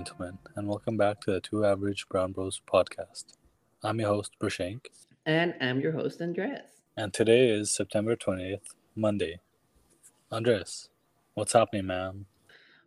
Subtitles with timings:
[0.00, 3.36] gentlemen, and welcome back to the Two Average Brown Bros podcast.
[3.84, 4.86] I'm your host, Brushank.
[5.26, 6.80] And I'm your host, Andres.
[6.96, 8.62] And today is September 20th,
[8.96, 9.40] Monday.
[10.30, 10.88] Andres,
[11.34, 12.24] what's happening, man?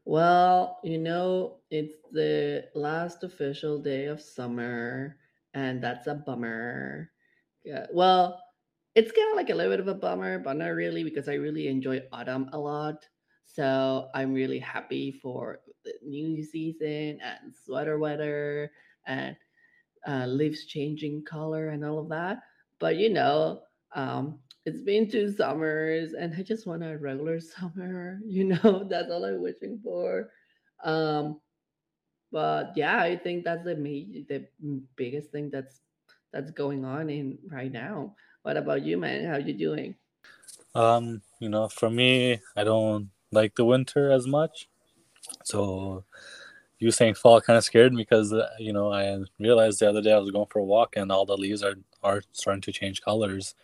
[0.06, 5.18] Well, you know, it's the last official day of summer,
[5.54, 7.12] and that's a bummer.
[7.64, 8.42] Yeah, well,
[8.96, 11.36] it's kind of like a little bit of a bummer, but not really because I
[11.36, 13.08] really enjoy autumn a lot.
[13.46, 18.72] So I'm really happy for the new season and sweater weather
[19.06, 19.36] and
[20.08, 22.40] uh, leaves changing color and all of that.
[22.80, 23.62] But you know,
[23.96, 28.20] um, it's been two summers and I just want a regular summer.
[28.26, 30.30] You know, that's all I'm wishing for.
[30.84, 31.40] Um,
[32.32, 34.48] but yeah, I think that's the the
[34.96, 35.82] biggest thing that's
[36.32, 38.16] that's going on in right now.
[38.42, 39.26] What about you, man?
[39.26, 39.96] How you doing?
[40.76, 44.68] Um, you know, for me, I don't like the winter as much.
[45.44, 46.04] So
[46.80, 50.02] you saying fall kind of scared me because uh, you know I realized the other
[50.02, 52.72] day I was going for a walk and all the leaves are are starting to
[52.72, 53.56] change colors.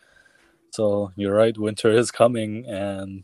[0.72, 3.24] So you're right, winter is coming and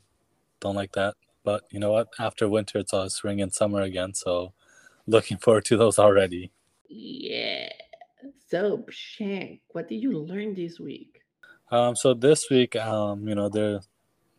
[0.60, 1.16] don't like that.
[1.44, 2.10] But you know what?
[2.20, 4.14] After winter, it's all spring and summer again.
[4.14, 4.54] So
[5.08, 6.52] looking forward to those already.
[6.90, 7.70] Yeah.
[8.48, 11.20] So, Shank, what did you learn this week?
[11.72, 13.88] Um, so this week, um, you know, there's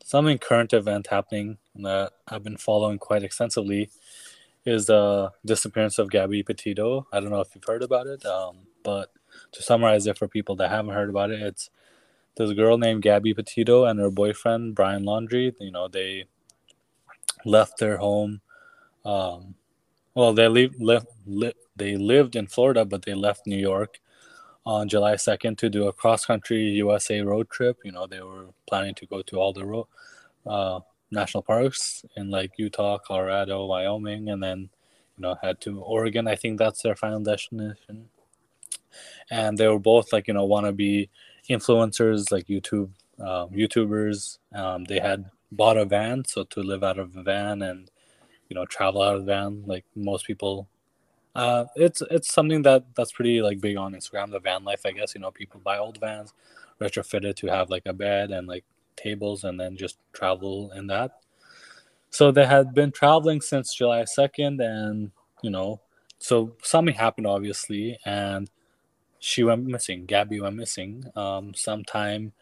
[0.07, 3.91] something current event happening that I've been following quite extensively
[4.65, 7.09] is the disappearance of Gabby Petito.
[7.13, 9.11] I don't know if you've heard about it, um, but
[9.51, 11.71] to summarize it for people that haven't heard about it, it's
[12.37, 15.53] this girl named Gabby Petito and her boyfriend Brian Laundrie.
[15.59, 16.27] You know, they
[17.45, 18.43] left their home.
[19.05, 19.57] Um,
[20.15, 23.99] well, they leave, left, li- they lived in Florida, but they left New York
[24.67, 27.79] on July 2nd to do a cross country USA road trip.
[27.85, 29.89] You know, they were planning to go to all the ro-
[30.45, 34.69] uh, national parks in like Utah, Colorado, Wyoming, and then,
[35.17, 36.27] you know, head to Oregon.
[36.27, 38.09] I think that's their final destination.
[39.31, 41.11] And they were both like, you know, want to be
[41.49, 42.91] influencers, like YouTube,
[43.21, 44.39] um, YouTubers.
[44.53, 47.89] Um, they had bought a van, so to live out of a van and,
[48.49, 50.69] you know, travel out of the van, like most people
[51.37, 54.31] uh, it's it's something that that's pretty like big on Instagram.
[54.31, 55.15] The van life, I guess.
[55.15, 56.33] You know, people buy old vans,
[56.81, 58.65] retrofit it to have like a bed and like
[58.97, 61.21] tables, and then just travel in that.
[62.11, 65.11] So they had been traveling since July second, and
[65.43, 65.81] you know,
[66.19, 68.49] so something happened obviously, and
[69.19, 70.07] she went missing.
[70.07, 71.05] Gabby went missing.
[71.15, 72.33] Um, sometime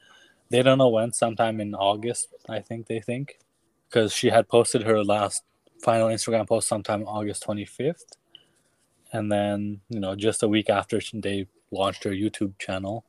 [0.51, 1.13] they don't know when.
[1.13, 3.41] Sometime in August, I think they think,
[3.89, 5.43] because she had posted her last
[5.83, 8.07] final Instagram post sometime August twenty fifth
[9.15, 13.05] and then you know just a week after they launched her YouTube channel.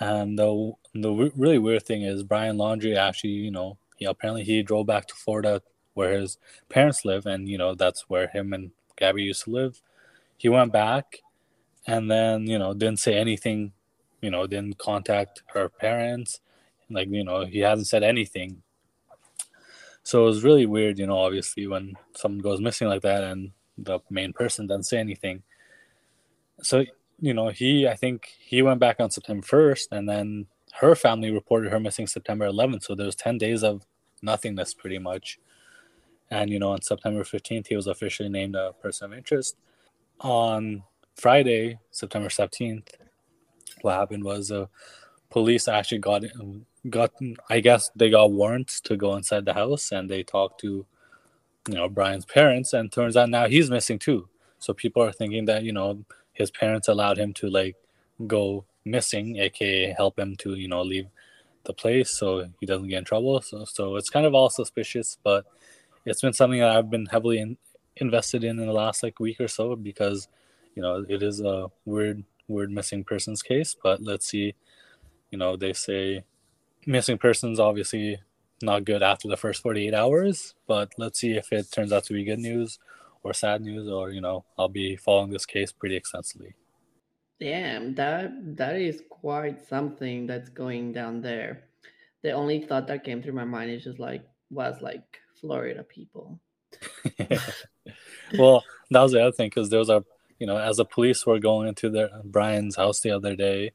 [0.00, 4.62] And the the really weird thing is Brian Laundrie actually you know he apparently he
[4.62, 5.62] drove back to Florida
[5.94, 6.38] where his
[6.68, 9.80] parents live, and you know that's where him and Gabby used to live.
[10.36, 11.22] He went back,
[11.86, 13.72] and then you know didn't say anything,
[14.20, 16.40] you know didn't contact her parents,
[16.90, 18.62] like you know he hasn't said anything.
[20.02, 21.18] So it was really weird, you know.
[21.18, 25.42] Obviously, when someone goes missing like that, and the main person doesn't say anything.
[26.62, 26.84] So
[27.20, 31.30] you know, he I think he went back on September first, and then her family
[31.30, 32.84] reported her missing September 11th.
[32.84, 33.86] So there was 10 days of
[34.22, 35.38] nothingness, pretty much.
[36.30, 39.56] And you know, on September 15th, he was officially named a person of interest.
[40.20, 40.82] On
[41.14, 42.88] Friday, September 17th,
[43.82, 44.66] what happened was uh,
[45.30, 46.22] police actually got
[46.88, 47.12] got
[47.48, 50.86] I guess they got warrants to go inside the house, and they talked to
[51.68, 54.28] you know Brian's parents, and turns out now he's missing too.
[54.58, 57.76] So people are thinking that you know his parents allowed him to like
[58.26, 61.06] go missing, aka help him to you know leave
[61.64, 63.40] the place so he doesn't get in trouble.
[63.42, 65.44] So so it's kind of all suspicious, but
[66.04, 67.56] it's been something that I've been heavily in,
[67.96, 70.28] invested in in the last like week or so because
[70.74, 73.76] you know it is a weird weird missing persons case.
[73.80, 74.54] But let's see,
[75.30, 76.24] you know they say
[76.86, 78.18] missing persons obviously
[78.62, 82.12] not good after the first 48 hours, but let's see if it turns out to
[82.12, 82.78] be good news
[83.22, 86.54] or sad news, or you know, I'll be following this case pretty extensively.
[87.40, 91.64] Damn, that that is quite something that's going down there.
[92.22, 96.38] The only thought that came through my mind is just like was like Florida people.
[98.38, 100.04] well, that was the other thing because there was a
[100.38, 103.72] you know as the police were going into their Brian's house the other day,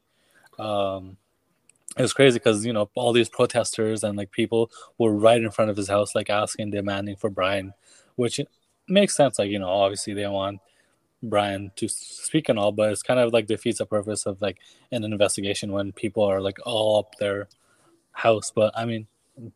[0.59, 1.17] um,
[1.97, 5.51] it was crazy because you know all these protesters and like people were right in
[5.51, 7.73] front of his house like asking demanding for brian
[8.15, 8.39] which
[8.87, 10.59] makes sense like you know obviously they want
[11.23, 14.59] brian to speak and all but it's kind of like defeats the purpose of like
[14.91, 17.47] an investigation when people are like all up their
[18.11, 19.07] house but i mean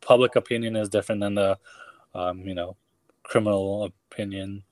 [0.02, 1.58] public opinion is different than the
[2.14, 2.76] um, you know
[3.24, 4.64] criminal opinion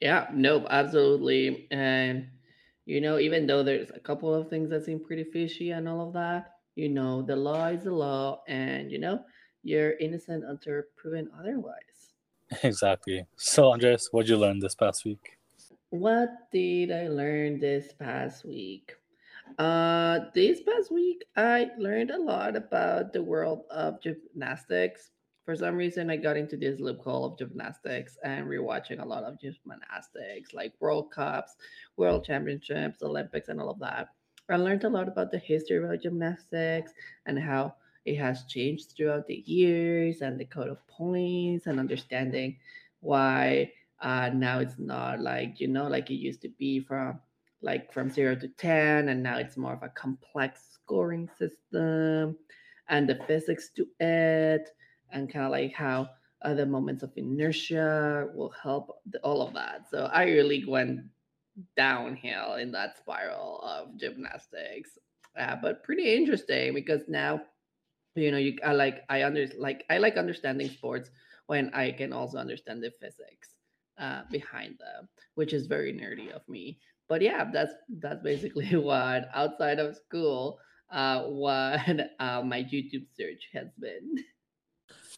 [0.00, 1.66] Yeah, nope, absolutely.
[1.70, 2.28] And
[2.84, 6.06] you know, even though there's a couple of things that seem pretty fishy and all
[6.06, 9.20] of that, you know, the law is the law, and you know,
[9.64, 12.12] you're innocent until proven otherwise.
[12.62, 13.26] Exactly.
[13.34, 15.36] So, Andres, what did you learn this past week?
[15.90, 18.94] What did I learn this past week?
[19.58, 25.10] Uh, this past week, I learned a lot about the world of gymnastics.
[25.44, 29.40] For some reason, I got into this loophole of gymnastics and rewatching a lot of
[29.40, 31.56] gymnastics, like World Cups,
[31.96, 34.08] World Championships, Olympics, and all of that.
[34.48, 36.92] I learned a lot about the history of gymnastics
[37.26, 42.56] and how it has changed throughout the years and the code of points and understanding
[43.00, 47.18] why uh, now it's not like you know like it used to be from
[47.62, 52.36] like from 0 to 10 and now it's more of a complex scoring system
[52.88, 54.68] and the physics to it
[55.10, 56.08] and kind of like how
[56.42, 59.88] other moments of inertia will help all of that.
[59.90, 61.00] So i really went
[61.76, 64.98] downhill in that spiral of gymnastics.
[65.38, 67.40] Uh, but pretty interesting because now
[68.14, 71.10] you know you i like i under like i like understanding sports
[71.46, 73.50] when i can also understand the physics
[73.98, 76.78] uh, behind them which is very nerdy of me.
[77.08, 80.58] But yeah that's that's basically what outside of school
[80.90, 81.80] uh, what
[82.18, 84.24] uh, my youtube search has been.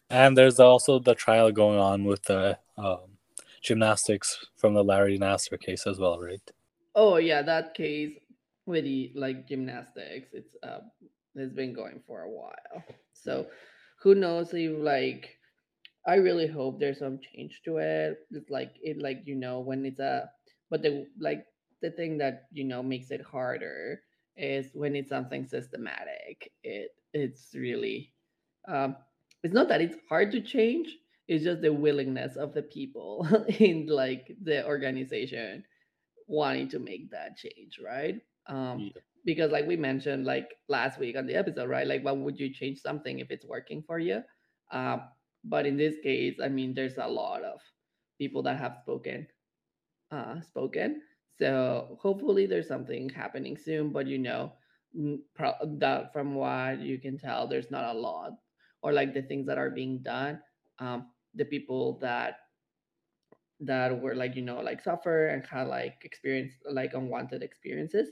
[0.09, 3.18] And there's also the trial going on with the um,
[3.61, 6.51] gymnastics from the Larry Nassar case as well, right?
[6.95, 8.17] oh yeah that case
[8.65, 10.79] with the like gymnastics it's uh
[11.35, 12.83] it's been going for a while
[13.13, 13.47] so
[14.01, 15.35] who knows if like
[16.07, 18.19] I really hope there's some change to it.
[18.31, 20.31] It's like it like you know when it's a
[20.69, 21.45] but the like
[21.81, 24.01] the thing that you know makes it harder
[24.37, 26.51] is when it's something systematic.
[26.63, 28.13] It it's really
[28.67, 28.97] um
[29.43, 30.97] it's not that it's hard to change,
[31.29, 33.27] it's just the willingness of the people
[33.59, 35.65] in like the organization
[36.27, 38.21] wanting to make that change, right?
[38.47, 39.01] Um Yeah.
[39.25, 41.87] because like we mentioned like last week on the episode, right?
[41.87, 44.23] Like why would you change something if it's working for you?
[44.71, 45.03] Um
[45.43, 47.61] but in this case, I mean, there's a lot of
[48.19, 49.27] people that have spoken,
[50.11, 51.01] uh, spoken.
[51.37, 53.91] So hopefully, there's something happening soon.
[53.91, 54.53] But you know,
[55.35, 58.33] pro- that from what you can tell, there's not a lot,
[58.81, 60.41] or like the things that are being done.
[60.79, 62.37] Um, the people that
[63.61, 68.09] that were like you know like suffer and had like experience like unwanted experiences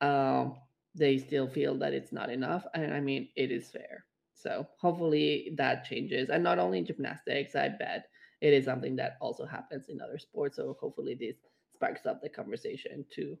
[0.00, 0.56] um,
[0.94, 2.66] they still feel that it's not enough.
[2.74, 4.06] And I mean, it is fair.
[4.34, 6.30] So hopefully that changes.
[6.30, 8.06] And not only in gymnastics, I bet
[8.40, 10.56] it is something that also happens in other sports.
[10.56, 11.36] So hopefully this
[11.74, 13.38] sparks up the conversation to,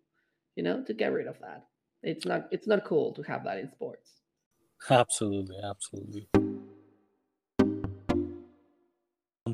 [0.56, 1.66] you know, to get rid of that.
[2.02, 4.20] It's not it's not cool to have that in sports.
[4.90, 6.28] Absolutely, absolutely.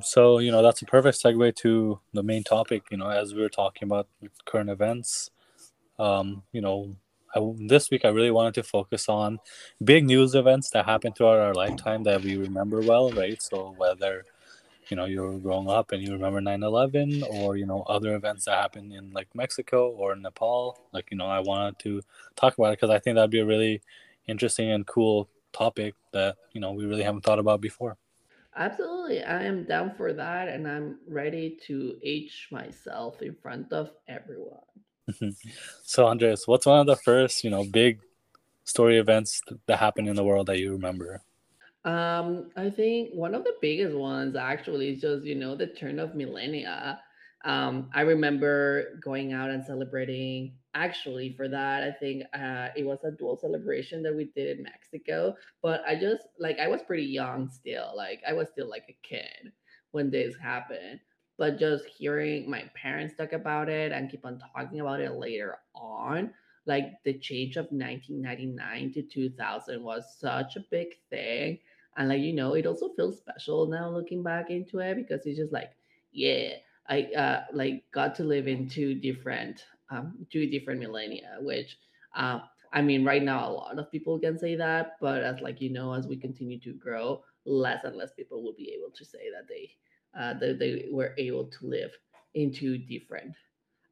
[0.01, 3.43] So, you know, that's a perfect segue to the main topic, you know, as we
[3.43, 4.09] were talking about
[4.47, 5.31] current events.
[5.99, 6.97] Um, you know,
[7.35, 9.41] I, this week I really wanted to focus on
[9.85, 13.41] big news events that happened throughout our lifetime that we remember well, right?
[13.43, 14.25] So whether,
[14.91, 18.59] you know, you're growing up and you remember 9/11 or, you know, other events that
[18.61, 22.03] happened in like Mexico or Nepal, like, you know, I wanted to
[22.37, 23.83] talk about it because I think that'd be a really
[24.27, 27.99] interesting and cool topic that, you know, we really haven't thought about before.
[28.57, 29.23] Absolutely.
[29.25, 34.61] I am down for that and I'm ready to age myself in front of everyone.
[35.85, 37.99] So, Andres, what's one of the first, you know, big
[38.65, 41.23] story events that happened in the world that you remember?
[41.85, 45.99] Um, I think one of the biggest ones actually is just, you know, the turn
[45.99, 47.01] of millennia.
[47.45, 50.55] Um, I remember going out and celebrating.
[50.75, 54.65] Actually, for that, I think uh, it was a dual celebration that we did in
[54.65, 55.37] Mexico.
[55.63, 57.93] But I just, like, I was pretty young still.
[57.95, 59.53] Like, I was still like a kid
[59.91, 61.01] when this happened.
[61.39, 65.59] But just hearing my parents talk about it and keep on talking about it later
[65.75, 66.31] on,
[66.67, 71.59] like the change of 1999 to 2000 was such a big thing
[71.97, 75.39] and like you know it also feels special now looking back into it because it's
[75.39, 75.73] just like
[76.13, 76.51] yeah
[76.89, 81.79] i uh like got to live in two different um two different millennia which
[82.17, 82.41] uh
[82.73, 85.71] i mean right now a lot of people can say that but as like you
[85.71, 89.31] know as we continue to grow less and less people will be able to say
[89.31, 89.71] that they
[90.19, 91.91] uh that they were able to live
[92.35, 93.35] into different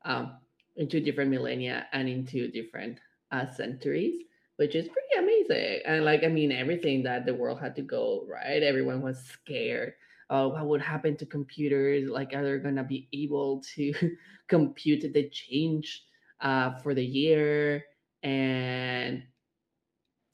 [0.05, 0.39] um
[0.77, 2.99] into different millennia and into different
[3.33, 4.23] uh centuries
[4.57, 5.81] which is pretty amazing.
[5.87, 8.63] And like, I mean, everything that the world had to go, right?
[8.63, 9.95] Everyone was scared.
[10.31, 12.09] Uh, what would happen to computers?
[12.09, 13.93] Like, are they gonna be able to
[14.49, 16.05] compute the change
[16.41, 17.85] uh, for the year?
[18.23, 19.25] And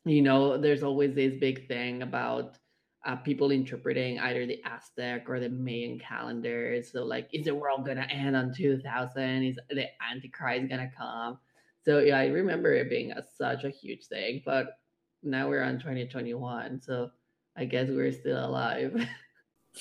[0.04, 2.58] you know, there's always this big thing about
[3.04, 6.82] uh, people interpreting either the Aztec or the Mayan calendar.
[6.82, 9.44] So, like, is the world gonna end on 2000?
[9.44, 11.38] Is the Antichrist gonna come?
[11.84, 14.42] So, yeah, I remember it being a, such a huge thing.
[14.44, 14.78] But
[15.22, 17.10] now we're on 2021, so
[17.56, 19.08] I guess we're still alive.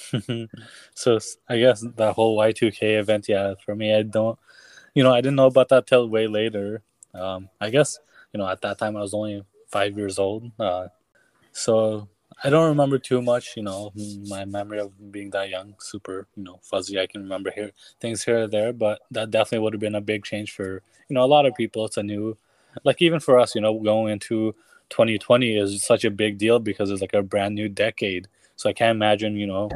[0.94, 4.38] so I guess that whole Y2K event, yeah, for me, I don't,
[4.94, 6.82] you know, I didn't know about that till way later.
[7.14, 8.00] Um, I guess,
[8.34, 10.52] you know, at that time I was only five years old.
[10.60, 10.88] Uh,
[11.52, 12.10] so
[12.44, 13.94] I don't remember too much, you know,
[14.28, 17.00] my memory of being that young, super, you know, fuzzy.
[17.00, 17.72] I can remember here
[18.02, 21.14] things here or there, but that definitely would have been a big change for, you
[21.14, 21.86] know, a lot of people.
[21.86, 22.38] It's a new,
[22.84, 24.54] like even for us, you know, going into
[24.90, 28.28] 2020 is such a big deal because it's like a brand new decade.
[28.56, 29.70] So I can't imagine, you know,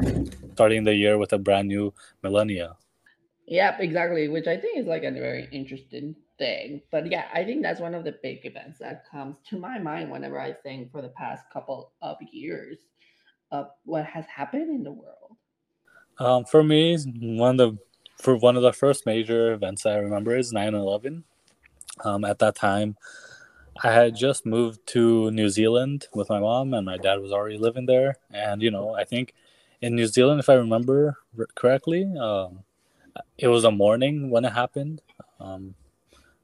[0.54, 2.76] starting the year with a brand new millennia.
[3.46, 4.28] Yep, exactly.
[4.28, 6.82] Which I think is like a very interesting thing.
[6.90, 10.10] But yeah, I think that's one of the big events that comes to my mind
[10.10, 12.78] whenever I think for the past couple of years
[13.50, 15.36] of what has happened in the world.
[16.18, 17.78] Um, for me, one of the
[18.22, 21.22] for one of the first major events I remember is 9-11.
[22.04, 22.96] Um, at that time,
[23.82, 27.56] I had just moved to New Zealand with my mom, and my dad was already
[27.56, 28.16] living there.
[28.30, 29.34] And you know, I think
[29.80, 31.16] in New Zealand, if I remember
[31.54, 32.64] correctly, um,
[33.38, 35.02] it was a morning when it happened,
[35.40, 35.74] um,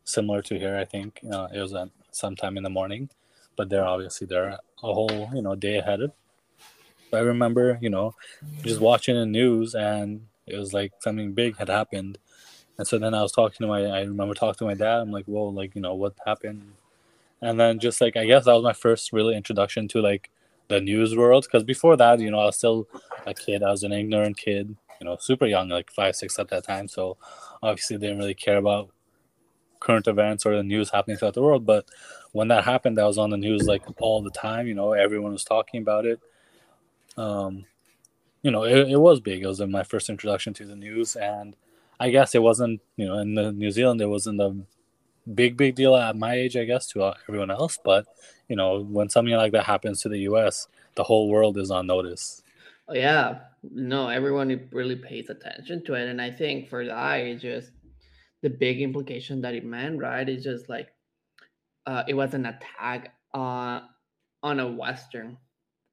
[0.05, 0.77] similar to here.
[0.77, 3.11] I think uh, it was at sometime in the morning,
[3.57, 6.13] but they're obviously they're a whole you know day ahead of.
[7.13, 8.15] I remember, you know,
[8.63, 12.19] just watching the news, and it was like something big had happened.
[12.79, 15.01] And so then I was talking to my, I remember talking to my dad.
[15.01, 16.73] I'm like, "Whoa, like you know what happened?"
[17.41, 20.31] And then just like I guess that was my first really introduction to like
[20.69, 22.89] the news world because before that, you know, I was still
[23.27, 23.63] a kid.
[23.63, 26.89] I was an ignorant kid, you know, super young, like five, six at that time.
[26.89, 27.17] So
[27.63, 28.91] obviously didn't really care about
[29.81, 31.67] current events or the news happening throughout the world.
[31.67, 31.87] But
[32.33, 34.67] when that happened, I was on the news like all the time.
[34.67, 36.21] You know, everyone was talking about it.
[37.17, 37.65] Um,
[38.43, 39.43] you know, it, it was big.
[39.43, 41.57] It was my first introduction to the news, and
[41.99, 42.81] I guess it wasn't.
[42.97, 44.65] You know, in New Zealand, it wasn't the
[45.35, 47.79] big big deal at my age, I guess, to uh, everyone else.
[47.83, 48.07] But
[48.49, 51.87] you know, when something like that happens to the U.S., the whole world is on
[51.87, 52.43] notice.
[52.89, 57.43] Oh, yeah, no, everyone really pays attention to it, and I think for that, it's
[57.43, 57.73] just
[58.43, 60.29] the big implication that it meant, right?
[60.29, 60.91] It's just like
[61.87, 63.89] uh, it was an attack on
[64.43, 65.39] on a Western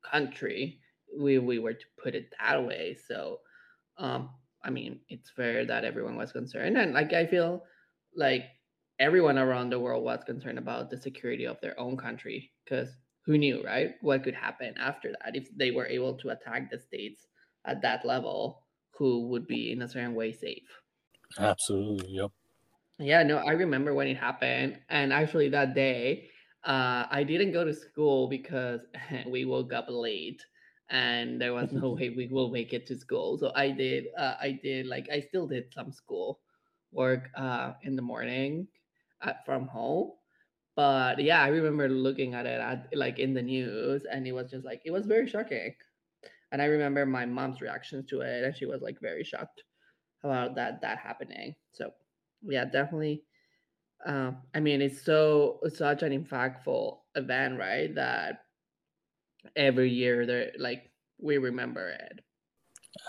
[0.03, 0.81] country.
[1.17, 2.95] We we were to put it that way.
[3.07, 3.41] So,
[3.97, 4.31] um,
[4.63, 7.65] I mean, it's fair that everyone was concerned, and like I feel
[8.15, 8.45] like
[8.99, 12.95] everyone around the world was concerned about the security of their own country because
[13.25, 13.95] who knew, right?
[14.01, 17.27] What could happen after that if they were able to attack the states
[17.65, 18.67] at that level?
[18.97, 20.81] Who would be in a certain way safe?
[21.37, 22.09] Absolutely.
[22.15, 22.31] Yep.
[22.99, 24.81] Yeah, no, I remember when it happened.
[24.89, 26.29] And actually, that day,
[26.63, 28.81] uh, I didn't go to school because
[29.27, 30.45] we woke up late
[30.89, 33.37] and there was no way we will make it to school.
[33.37, 36.41] So I did, uh, I did like, I still did some school
[36.91, 38.67] work uh, in the morning
[39.23, 40.11] at, from home.
[40.75, 44.49] But yeah, I remember looking at it at, like in the news, and it was
[44.49, 45.75] just like it was very shocking.
[46.51, 49.63] And I remember my mom's reactions to it, and she was like very shocked
[50.23, 51.55] about that that happening.
[51.71, 51.91] So
[52.41, 53.23] yeah, definitely.
[54.05, 57.93] Um, I mean, it's so such an impactful event, right?
[57.95, 58.41] That
[59.55, 62.19] every year there, like we remember it.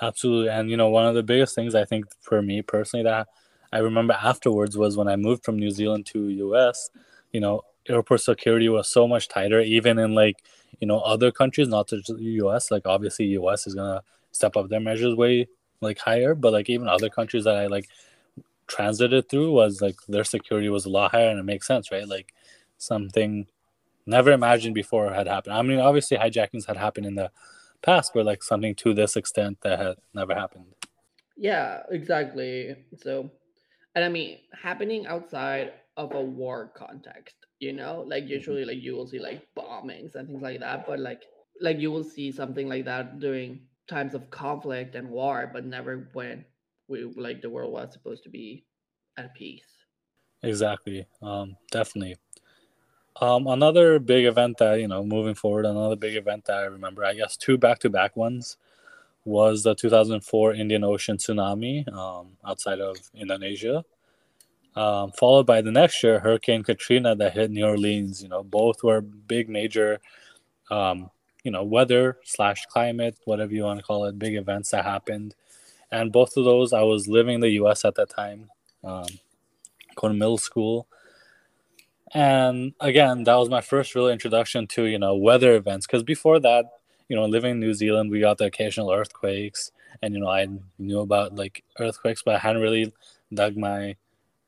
[0.03, 3.29] Absolutely, and you know, one of the biggest things I think for me personally that
[3.75, 6.91] I remember afterwards was when I moved from New Zealand to US,
[7.33, 10.37] you know, airport security was so much tighter, even in like,
[10.81, 12.71] you know, other countries, not just the US.
[12.71, 15.49] Like obviously US is gonna step up their measures way
[15.81, 17.89] like higher, but like even other countries that I like
[18.69, 22.09] transited through was like their security was a lot higher and it makes sense, right?
[22.09, 22.33] Like
[22.79, 23.49] something
[24.07, 25.57] never imagined before had happened.
[25.57, 27.33] I mean obviously hijackings had happened in the
[27.83, 30.67] past, but like something to this extent that had never happened.
[31.37, 32.77] Yeah, exactly.
[33.03, 33.33] So
[33.95, 38.33] and I mean, happening outside of a war context, you know, like mm-hmm.
[38.33, 41.23] usually, like you will see like bombings and things like that, but like,
[41.61, 46.09] like you will see something like that during times of conflict and war, but never
[46.13, 46.45] when
[46.89, 48.65] we like the world was supposed to be
[49.17, 49.69] at peace.
[50.43, 51.07] Exactly.
[51.23, 52.17] Um, definitely.
[53.21, 57.05] Um, another big event that you know, moving forward, another big event that I remember,
[57.05, 58.57] I guess two back-to-back ones
[59.25, 63.85] was the 2004 Indian Ocean tsunami um, outside of Indonesia,
[64.77, 68.23] um, followed by the next year Hurricane Katrina that hit New Orleans.
[68.23, 70.01] You know, both were big, major,
[70.71, 71.11] um,
[71.43, 75.35] you know, weather slash climate, whatever you want to call it, big events that happened.
[75.91, 77.85] And both of those, I was living in the U.S.
[77.85, 78.51] at that time,
[78.83, 79.07] um,
[79.95, 80.87] going to middle school.
[82.13, 86.39] And again, that was my first real introduction to you know weather events because before
[86.41, 86.67] that,
[87.09, 90.49] you know, living in New Zealand, we got the occasional earthquakes, and you know, I
[90.79, 92.93] knew about like earthquakes, but I hadn't really
[93.33, 93.97] dug my,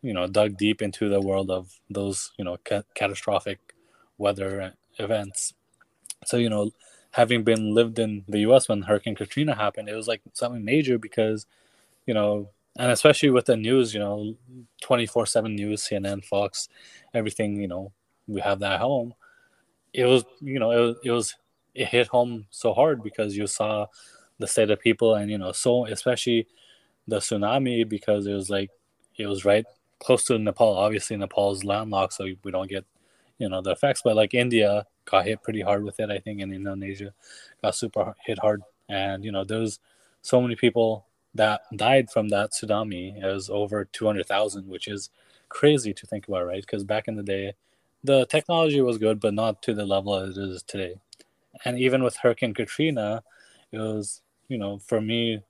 [0.03, 3.75] you know, dug deep into the world of those, you know, ca- catastrophic
[4.19, 5.55] weather events.
[6.25, 6.73] So you know,
[7.13, 8.69] having been lived in the U.S.
[8.69, 11.47] when Hurricane Katrina happened, it was like something major because,
[12.07, 14.37] you know, and especially with the news, you know,
[14.83, 16.69] twenty four seven news, CNN, Fox,
[17.15, 17.93] everything, you know,
[18.27, 19.15] we have that at home.
[19.93, 21.35] It was, you know, it it was
[21.77, 23.87] it hit home so hard because you saw
[24.39, 26.47] the state of people and you know so especially
[27.09, 28.71] the tsunami because it was like
[29.17, 29.65] it was right
[29.99, 30.77] close to Nepal.
[30.77, 32.85] Obviously, Nepal's landlocked, so we don't get
[33.39, 34.03] you know the effects.
[34.03, 37.13] But like India got hit pretty hard with it, I think, and Indonesia
[37.63, 38.63] got super hit hard.
[38.89, 39.79] And you know there was
[40.23, 43.23] so many people that died from that tsunami.
[43.23, 45.11] Was over two hundred thousand, which is
[45.49, 46.63] crazy to think about, right?
[46.63, 47.55] Because back in the day,
[48.05, 50.95] the technology was good, but not to the level it is today.
[51.65, 53.23] And even with Hurricane Katrina,
[53.73, 55.43] it was you know for me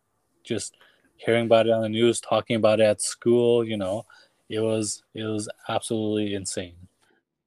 [0.44, 0.76] just
[1.16, 4.06] hearing about it on the news, talking about it at school, you know,
[4.48, 6.76] it was it was absolutely insane.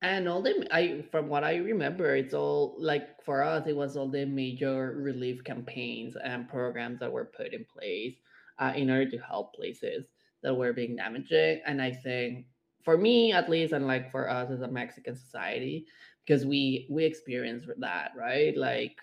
[0.02, 3.98] And all the I from what I remember, it's all like for us, it was
[3.98, 8.16] all the major relief campaigns and programs that were put in place
[8.60, 10.06] uh, in order to help places
[10.42, 11.34] that were being damaged.
[11.34, 12.46] And I think
[12.84, 15.86] for me, at least, and like for us as a Mexican society,
[16.30, 18.56] because we we experience that, right?
[18.56, 18.98] Like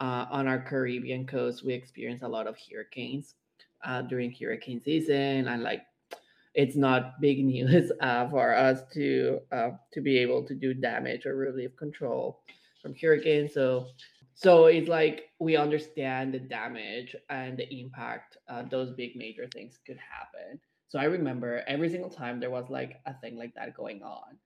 [0.00, 3.34] uh, on our Caribbean coast, we experience a lot of hurricanes
[3.84, 5.82] uh, during hurricane season, and like
[6.54, 11.26] it's not big news uh, for us to uh, to be able to do damage
[11.26, 12.40] or relief control
[12.80, 13.52] from hurricanes.
[13.52, 13.88] So
[14.34, 19.78] so it's like we understand the damage and the impact uh, those big major things
[19.86, 20.58] could happen.
[20.88, 24.38] So I remember every single time there was like a thing like that going on.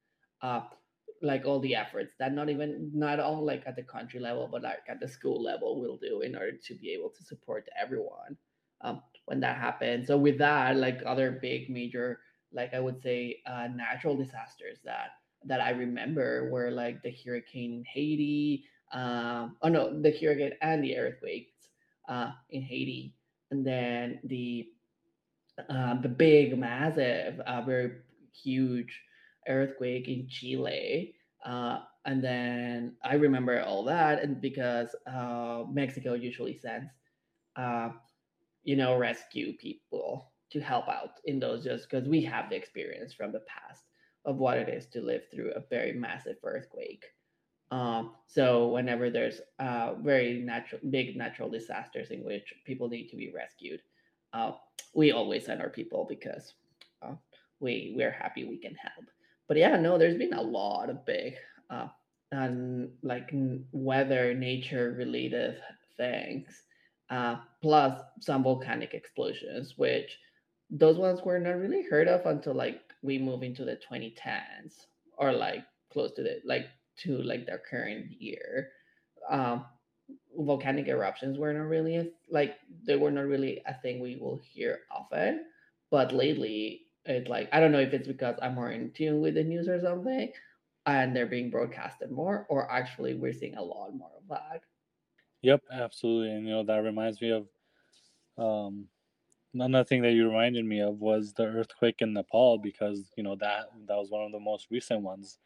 [1.23, 4.63] Like all the efforts that not even not all like at the country level but
[4.63, 8.37] like at the school level will do in order to be able to support everyone
[8.83, 10.07] um, when that happens.
[10.07, 12.21] So with that like other big major
[12.53, 15.11] like i would say uh, natural disasters that
[15.45, 20.83] that i remember were like the hurricane in haiti um, oh no the hurricane and
[20.83, 21.69] the earthquakes
[22.09, 23.15] uh, in haiti.
[23.51, 24.69] And then the
[25.69, 27.93] uh, the big massive uh, very
[28.33, 29.03] huge
[29.49, 31.15] earthquake in Chile.
[31.45, 36.91] Uh, and then I remember all that, and because uh, Mexico usually sends,
[37.57, 37.91] uh,
[38.65, 43.13] you know, rescue people to help out in those, just because we have the experience
[43.13, 43.85] from the past
[44.25, 47.05] of what it is to live through a very massive earthquake.
[47.71, 53.17] Um, so whenever there's uh, very natural, big natural disasters in which people need to
[53.17, 53.81] be rescued,
[54.33, 54.53] uh,
[54.95, 56.55] we always send our people because
[57.03, 57.13] uh,
[57.61, 59.05] we we're happy we can help
[59.49, 61.35] but yeah, no, there's been a lot of big
[61.71, 61.89] uh,
[62.33, 63.31] and like
[63.73, 65.61] weather, nature related
[65.97, 66.65] things,
[67.11, 70.19] uh, plus some volcanic explosions, which
[70.71, 74.87] those ones were not really heard of until like we move into the 2010s
[75.19, 76.67] or like close to the like
[76.99, 78.71] to like their current year.
[79.31, 79.67] Um,
[80.37, 82.57] volcanic eruptions were not really a, like
[82.87, 85.47] they were not really a thing we will hear often,
[85.91, 89.35] but lately it's like I don't know if it's because I'm more in tune with
[89.35, 90.33] the news or something,
[90.87, 94.63] and they're being broadcasted more, or actually we're seeing a lot more of that.
[95.43, 97.49] Yep, absolutely, and you know that reminds me of
[98.39, 98.89] um,
[99.55, 103.37] another thing that you reminded me of was the earthquake in Nepal because you know
[103.37, 105.39] that that was one of the most recent ones.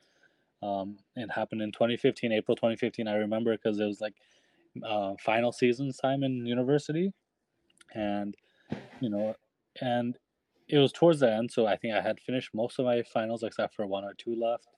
[0.63, 3.09] Um, it happened in 2015, April 2015.
[3.09, 4.17] I remember because it was like
[4.85, 7.13] uh, final season time in university,
[7.95, 8.37] and
[9.01, 9.37] you know,
[9.81, 10.19] and
[10.73, 13.43] it was towards the end, so I think I had finished most of my finals
[13.43, 14.69] except for one or two left.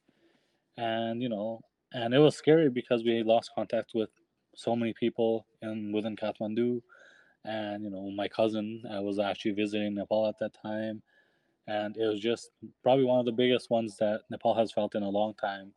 [0.77, 1.61] And you know,
[1.93, 4.11] and it was scary because we lost contact with
[4.57, 6.83] so many people in within Kathmandu.
[7.45, 11.01] And you know, my cousin I was actually visiting Nepal at that time,
[11.69, 12.51] and it was just
[12.83, 15.73] probably one of the biggest ones that Nepal has felt in a long time.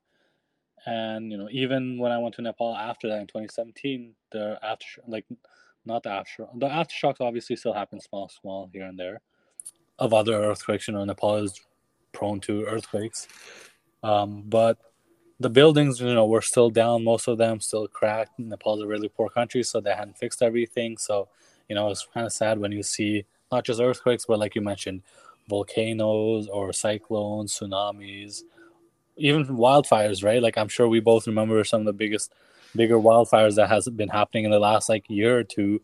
[0.88, 4.88] And you know, even when I went to Nepal after that in 2017, the after
[5.08, 5.26] like
[5.86, 9.22] not the after the aftershocks obviously still happen small, small here and there
[10.00, 10.88] of other earthquakes.
[10.88, 11.60] You know, Nepal is
[12.12, 13.28] prone to earthquakes,
[14.04, 14.78] um, but
[15.40, 17.04] the buildings, you know, were still down.
[17.04, 18.40] Most of them still cracked.
[18.40, 20.98] Nepal's a really poor country, so they hadn't fixed everything.
[20.98, 21.30] So,
[21.70, 24.62] you know, it's kind of sad when you see not just earthquakes, but like you
[24.62, 25.04] mentioned,
[25.48, 28.42] volcanoes or cyclones, tsunamis,
[29.16, 30.24] even wildfires.
[30.24, 30.42] Right?
[30.42, 32.34] Like I'm sure we both remember some of the biggest,
[32.76, 35.82] bigger wildfires that has been happening in the last like year or two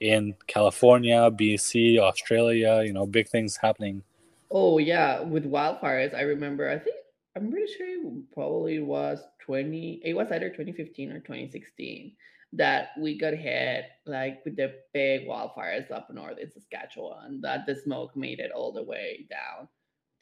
[0.00, 4.02] in California, BC, Australia, you know, big things happening.
[4.50, 6.68] Oh yeah, with wildfires, I remember.
[6.68, 6.96] I think
[7.36, 10.00] I'm pretty sure it probably was 20.
[10.04, 12.12] It was either 2015 or 2016.
[12.52, 17.76] that we got hit like with the big wildfires up north in Saskatchewan, that the
[17.76, 19.68] smoke made it all the way down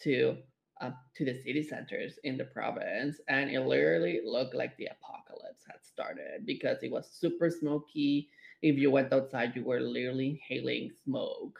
[0.02, 0.36] to
[0.80, 5.64] uh, to the city centers in the province, and it literally looked like the apocalypse
[5.66, 8.28] had started because it was super smoky.
[8.62, 11.58] If you went outside, you were literally inhaling smoke,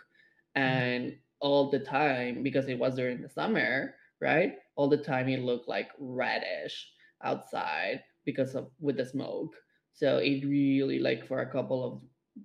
[0.55, 4.59] and all the time because it was during the summer, right?
[4.77, 9.55] All the time it looked like reddish outside because of with the smoke.
[9.93, 12.03] So it really like for a couple of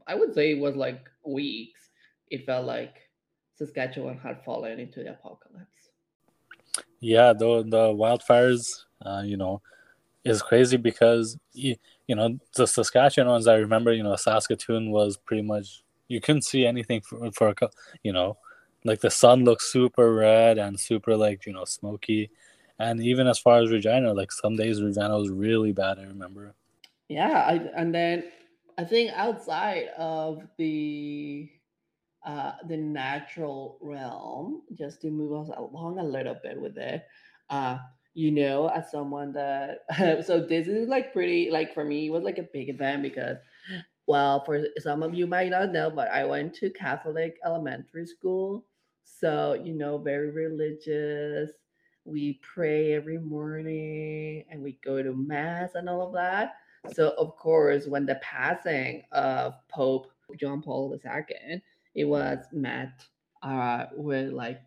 [0.07, 1.91] I would say it was like weeks,
[2.27, 3.09] it felt like
[3.55, 5.91] Saskatchewan had fallen into the apocalypse.
[6.99, 9.61] Yeah, the the wildfires, uh, you know,
[10.25, 11.37] is crazy because
[12.07, 13.47] you, know the Saskatchewan ones.
[13.47, 17.55] I remember, you know, Saskatoon was pretty much you couldn't see anything for for a
[18.03, 18.37] you know,
[18.83, 22.29] like the sun looked super red and super like you know smoky,
[22.79, 25.99] and even as far as Regina, like some days Regina was really bad.
[25.99, 26.55] I remember.
[27.09, 28.23] Yeah, I, and then
[28.77, 31.49] I think outside of the
[32.25, 37.05] uh, the natural realm, just to move us along a little bit with it,
[37.49, 37.77] uh,
[38.13, 39.79] you know, as someone that
[40.25, 43.37] so this is like pretty like for me it was like a big event because
[44.07, 48.65] well for some of you might not know but i went to catholic elementary school.
[49.03, 51.51] So you know very religious.
[52.05, 56.55] We pray every morning and we go to mass and all of that.
[56.93, 60.07] So of course when the passing of pope
[60.39, 61.61] john paul ii
[61.95, 63.05] it was met
[63.43, 64.61] uh with like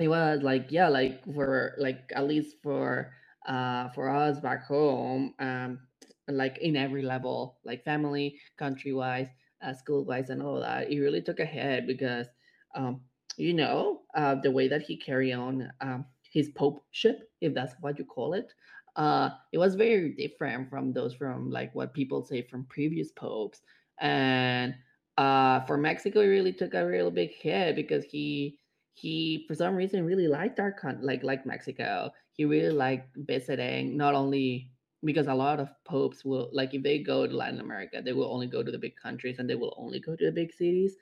[0.00, 3.12] it was like yeah like for like at least for
[3.46, 5.80] uh for us back home um
[6.28, 9.28] like in every level like family country wise
[9.62, 12.28] uh, school wise and all that it really took a hit because
[12.74, 13.00] um
[13.36, 17.74] you know uh the way that he carry on um his pope ship if that's
[17.80, 18.52] what you call it
[18.96, 23.62] uh it was very different from those from like what people say from previous popes.
[24.00, 24.74] And
[25.18, 28.59] uh for mexico it really took a real big hit because he
[28.94, 32.10] he for some reason really liked our con- like like mexico.
[32.32, 34.70] He really liked visiting not only
[35.04, 38.32] because a lot of popes will like if they go to latin america they will
[38.32, 40.96] only go to the big countries and they will only go to the big cities.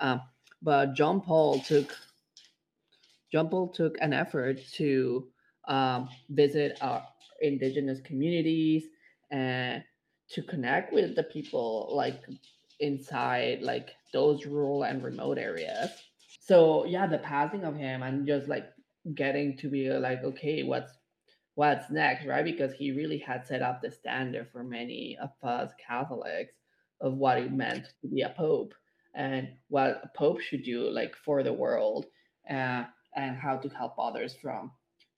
[0.00, 0.20] Um,
[0.62, 1.96] but john paul took
[3.30, 5.28] john paul took an effort to
[5.68, 7.04] um, visit our
[7.40, 8.84] indigenous communities
[9.30, 9.82] and
[10.28, 12.22] to connect with the people like
[12.80, 15.90] inside like those rural and remote areas
[16.44, 18.66] so yeah the passing of him and just like
[19.14, 20.92] getting to be like okay what's
[21.54, 22.44] what's next right?
[22.44, 26.54] Because he really had set up the standard for many of us catholics
[27.00, 28.74] of what it meant to be a pope
[29.14, 32.06] and what a pope should do like for the world
[32.50, 32.84] uh,
[33.16, 34.70] and how to help others from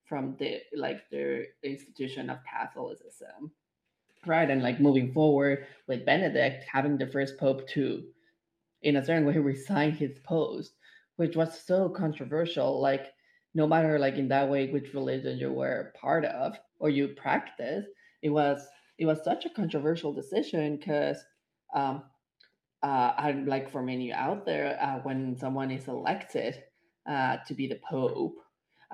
[0.04, 3.50] from the like the institution of catholicism
[4.26, 4.50] right?
[4.50, 8.02] And like moving forward with benedict having the first pope to
[8.82, 10.72] in a certain way resign his post
[11.16, 12.81] which was so controversial.
[12.81, 13.12] Like,
[13.55, 17.87] no matter like in that way which religion you were part of or you practice,
[18.22, 18.66] it was
[18.98, 21.18] it was such a controversial decision because
[21.74, 22.02] um,
[22.83, 26.62] uh, and like for many out there, uh, when someone is elected
[27.09, 28.37] uh, to be the pope,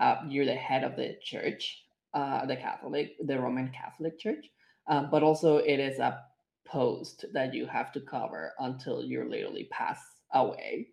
[0.01, 4.47] uh, you're the head of the church, uh, the Catholic, the Roman Catholic Church,
[4.89, 6.21] um, but also it is a
[6.67, 9.99] post that you have to cover until you literally pass
[10.33, 10.89] away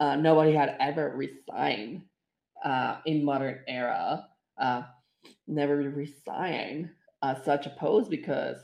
[0.00, 2.04] uh, nobody had ever resigned
[2.64, 4.28] uh, in modern era.
[4.58, 4.82] Uh,
[5.46, 8.56] never resign uh, such a post because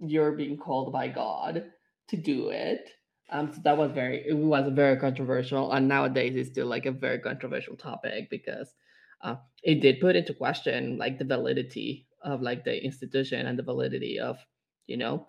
[0.00, 1.72] you're being called by God
[2.08, 2.90] to do it.
[3.30, 6.92] Um, so that was very, it was very controversial, and nowadays it's still like a
[6.92, 8.74] very controversial topic because
[9.22, 13.62] uh, it did put into question like the validity of like the institution and the
[13.62, 14.38] validity of
[14.86, 15.28] you know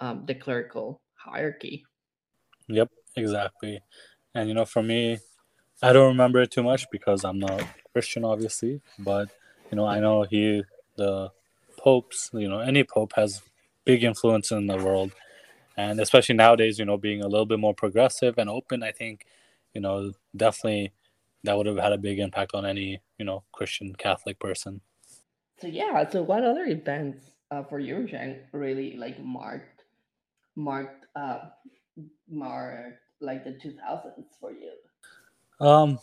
[0.00, 1.84] um, the clerical hierarchy.
[2.68, 3.80] Yep, exactly.
[4.36, 5.18] And you know, for me,
[5.82, 8.82] I don't remember it too much because I'm not Christian, obviously.
[8.98, 9.30] But
[9.70, 10.62] you know, I know he,
[10.96, 11.30] the
[11.78, 13.40] popes, you know, any pope has
[13.86, 15.12] big influence in the world,
[15.78, 19.24] and especially nowadays, you know, being a little bit more progressive and open, I think,
[19.72, 20.92] you know, definitely
[21.44, 24.82] that would have had a big impact on any, you know, Christian Catholic person.
[25.62, 28.06] So yeah, so what other events uh, for you,
[28.52, 29.84] really like marked
[30.56, 31.38] marked uh
[32.28, 34.72] marked like the 2000s for you?
[35.64, 35.98] Um,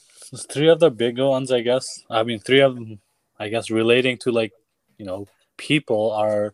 [0.49, 2.04] three of the bigger ones, I guess.
[2.10, 2.99] I mean, three of them,
[3.39, 4.54] I guess, relating to like,
[4.97, 6.54] you know, people are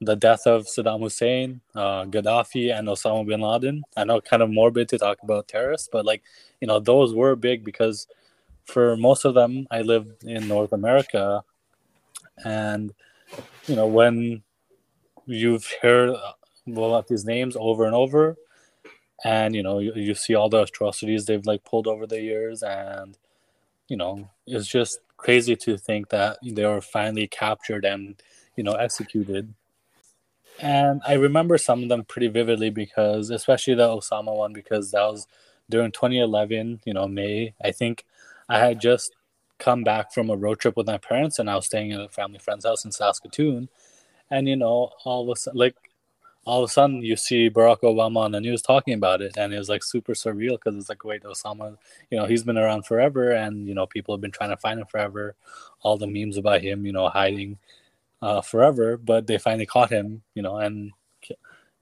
[0.00, 3.82] the death of Saddam Hussein, uh, Gaddafi, and Osama bin Laden.
[3.96, 6.22] I know, kind of morbid to talk about terrorists, but like,
[6.60, 8.06] you know, those were big because
[8.64, 11.44] for most of them, I lived in North America,
[12.44, 12.92] and
[13.66, 14.42] you know, when
[15.26, 16.16] you've heard
[16.66, 18.36] blow out these names over and over,
[19.24, 22.62] and you know you, you see all the atrocities they've like pulled over the years,
[22.62, 23.16] and
[23.88, 28.20] you know it's just crazy to think that they were finally captured and
[28.56, 29.54] you know executed.
[30.60, 35.02] And I remember some of them pretty vividly because, especially the Osama one, because that
[35.02, 35.26] was
[35.70, 37.54] during 2011, you know, May.
[37.64, 38.04] I think
[38.48, 39.16] I had just
[39.58, 42.08] come back from a road trip with my parents and I was staying at a
[42.08, 43.68] family friend's house in Saskatoon.
[44.30, 45.76] And, you know, all of a sudden, like,
[46.44, 49.36] all of a sudden you see Barack Obama on the news talking about it.
[49.36, 51.76] And it was like super surreal because it's like, wait, Osama,
[52.10, 54.80] you know, he's been around forever and, you know, people have been trying to find
[54.80, 55.34] him forever.
[55.82, 57.58] All the memes about him, you know, hiding
[58.20, 61.36] uh, forever, but they finally caught him, you know, and ki-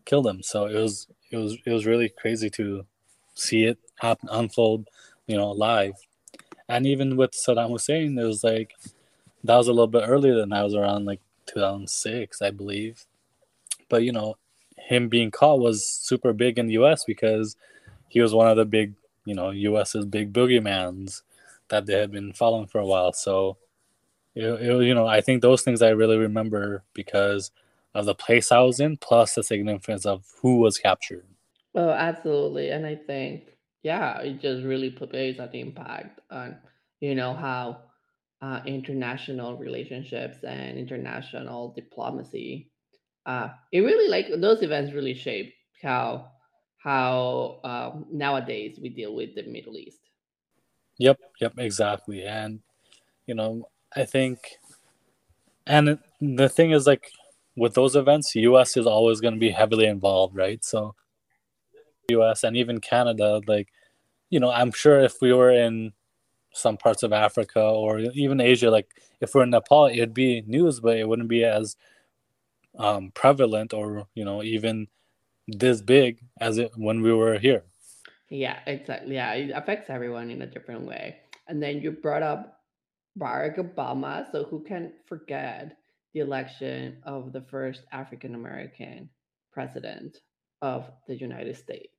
[0.05, 0.43] killed him.
[0.43, 2.85] So it was, it was, it was really crazy to
[3.35, 4.89] see it happen, unfold,
[5.27, 5.95] you know, live.
[6.69, 8.77] And even with Saddam Hussein, it was like
[9.45, 10.63] that was a little bit earlier than that.
[10.63, 13.05] Was around like 2006, I believe.
[13.89, 14.37] But you know,
[14.81, 17.05] him being caught was super big in the U.S.
[17.05, 17.57] because
[18.09, 21.23] he was one of the big, you know, U.S.'s big boogeymans
[21.69, 23.13] that they had been following for a while.
[23.13, 23.57] So,
[24.35, 27.51] it, it, you know, I think those things I really remember because
[27.95, 31.27] of the place I was in, plus the significance of who was captured.
[31.75, 32.71] Oh, absolutely.
[32.71, 33.45] And I think,
[33.83, 36.57] yeah, it just really plays an impact on,
[37.01, 37.83] you know, how
[38.43, 42.71] uh, international relationships and international diplomacy,
[43.27, 46.31] uh, it really like those events really shape how
[46.79, 50.01] how um, nowadays we deal with the Middle East.
[50.99, 52.25] Yep, yep, exactly.
[52.25, 52.61] And
[53.27, 54.39] you know, I think,
[55.67, 57.13] and the thing is, like
[57.57, 58.77] with those events, U.S.
[58.77, 60.65] is always going to be heavily involved, right?
[60.65, 60.95] So
[62.11, 63.69] US and even Canada, like,
[64.31, 65.93] you know, I'm sure if we were in
[66.53, 68.89] some parts of Africa or even Asia, like
[69.21, 71.77] if we're in Nepal, it'd be news, but it wouldn't be as
[72.79, 74.89] um, prevalent or, you know, even
[75.49, 77.65] this big as it when we were here.
[78.29, 79.15] Yeah, exactly.
[79.15, 81.17] Yeah, it affects everyone in a different way.
[81.49, 82.61] And then you brought up
[83.19, 84.31] Barack Obama.
[84.31, 85.77] So who can forget
[86.15, 89.11] the election of the first African American
[89.53, 90.19] president
[90.63, 91.93] of the United States?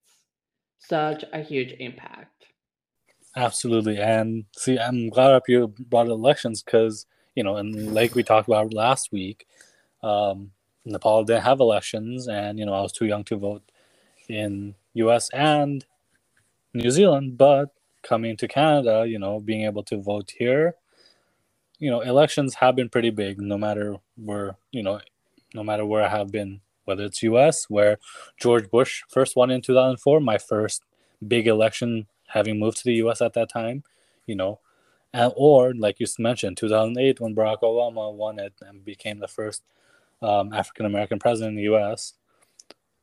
[0.80, 2.46] Such a huge impact.
[3.36, 3.98] Absolutely.
[3.98, 7.06] And see, I'm glad up you brought elections because,
[7.36, 9.46] you know, and like we talked about last week,
[10.04, 10.52] um,
[10.86, 13.64] Nepal didn't have elections, and, you know, I was too young to vote
[14.30, 15.86] in US and
[16.74, 17.70] New Zealand, but
[18.04, 20.76] coming to Canada, you know, being able to vote here,
[21.80, 25.02] you know, elections have been pretty big no matter where, you know,
[25.56, 28.00] no matter where I have been whether it's US, where
[28.40, 30.84] George Bush first won in 2004, my first
[31.28, 33.84] big election having moved to the US at that time,
[34.28, 34.60] you know,
[35.14, 39.64] and, or like you mentioned, 2008 when Barack Obama won it and became the first
[40.22, 42.14] um, African American president in the US,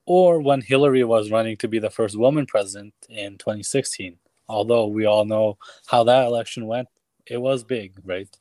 [0.06, 4.18] or when Hillary was running to be the first woman president in 2016.
[4.48, 6.88] Although we all know how that election went,
[7.26, 8.34] it was big, right?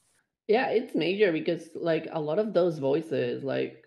[0.48, 3.84] Yeah, it's major because like a lot of those voices, like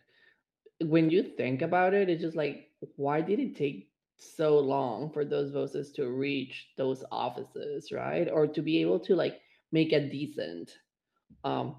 [0.80, 5.24] when you think about it, it's just like, why did it take so long for
[5.24, 8.28] those voices to reach those offices, right?
[8.30, 9.40] Or to be able to like
[9.72, 10.76] make a decent,
[11.44, 11.76] um,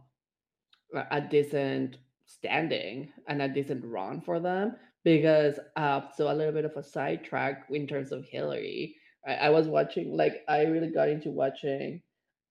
[1.11, 1.97] a decent
[2.33, 4.75] standing and a decent run for them.
[5.03, 8.95] Because uh, so a little bit of a sidetrack in terms of Hillary.
[9.27, 12.01] I, I was watching, like, I really got into watching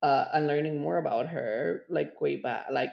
[0.03, 2.93] uh, and learning more about her, like way back, like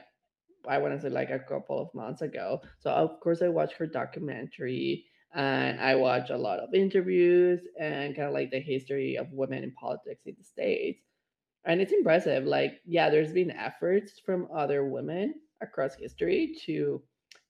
[0.68, 2.60] I want to say like a couple of months ago.
[2.78, 8.14] So of course I watched her documentary and I watch a lot of interviews and
[8.14, 11.02] kind of like the history of women in politics in the states.
[11.64, 12.44] And it's impressive.
[12.44, 17.02] Like, yeah, there's been efforts from other women across history to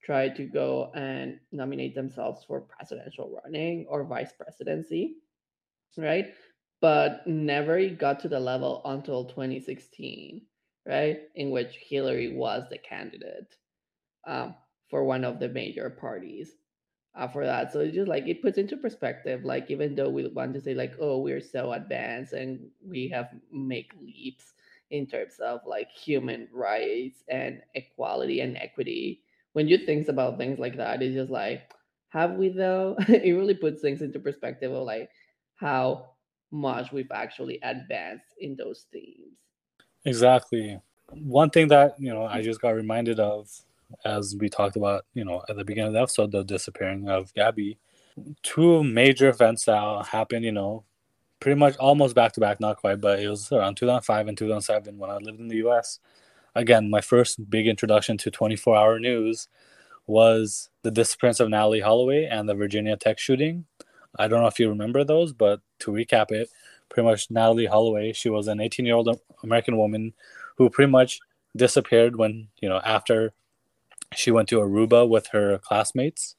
[0.03, 5.17] try to go and nominate themselves for presidential running or vice presidency,
[5.97, 6.35] right?
[6.81, 10.43] But never got to the level until 2016
[10.89, 11.21] right?
[11.35, 13.55] In which Hillary was the candidate
[14.27, 14.55] um,
[14.89, 16.53] for one of the major parties
[17.15, 17.73] uh, for that.
[17.73, 20.75] So it's just like it puts into perspective, like even though we want to say
[20.75, 24.55] like, oh, we're so advanced and we have make leaps
[24.91, 29.23] in terms of like human rights and equality and equity.
[29.53, 31.71] When you think about things like that, it's just like,
[32.11, 32.97] have we though?
[33.09, 35.11] it really puts things into perspective of like
[35.57, 36.11] how
[36.51, 39.37] much we've actually advanced in those themes.
[40.05, 40.81] Exactly.
[41.11, 42.45] One thing that, you know, I mm.
[42.45, 43.49] just got reminded of
[44.05, 47.33] as we talked about, you know, at the beginning of the episode, the disappearing of
[47.35, 47.79] Gabby.
[48.43, 50.85] Two major events that happened, you know,
[51.41, 54.99] pretty much almost back to back, not quite, but it was around 2005 and 2007
[54.99, 56.01] when I lived in the US.
[56.55, 59.49] Again, my first big introduction to 24 hour news
[60.07, 63.67] was the disappearance of Natalee Holloway and the Virginia Tech shooting.
[64.19, 66.49] I don't know if you remember those, but to recap it,
[66.89, 70.15] pretty much Natalee Holloway, she was an 18 year old American woman
[70.57, 71.21] who pretty much
[71.55, 73.33] disappeared when, you know, after
[74.15, 76.35] she went to Aruba with her classmates.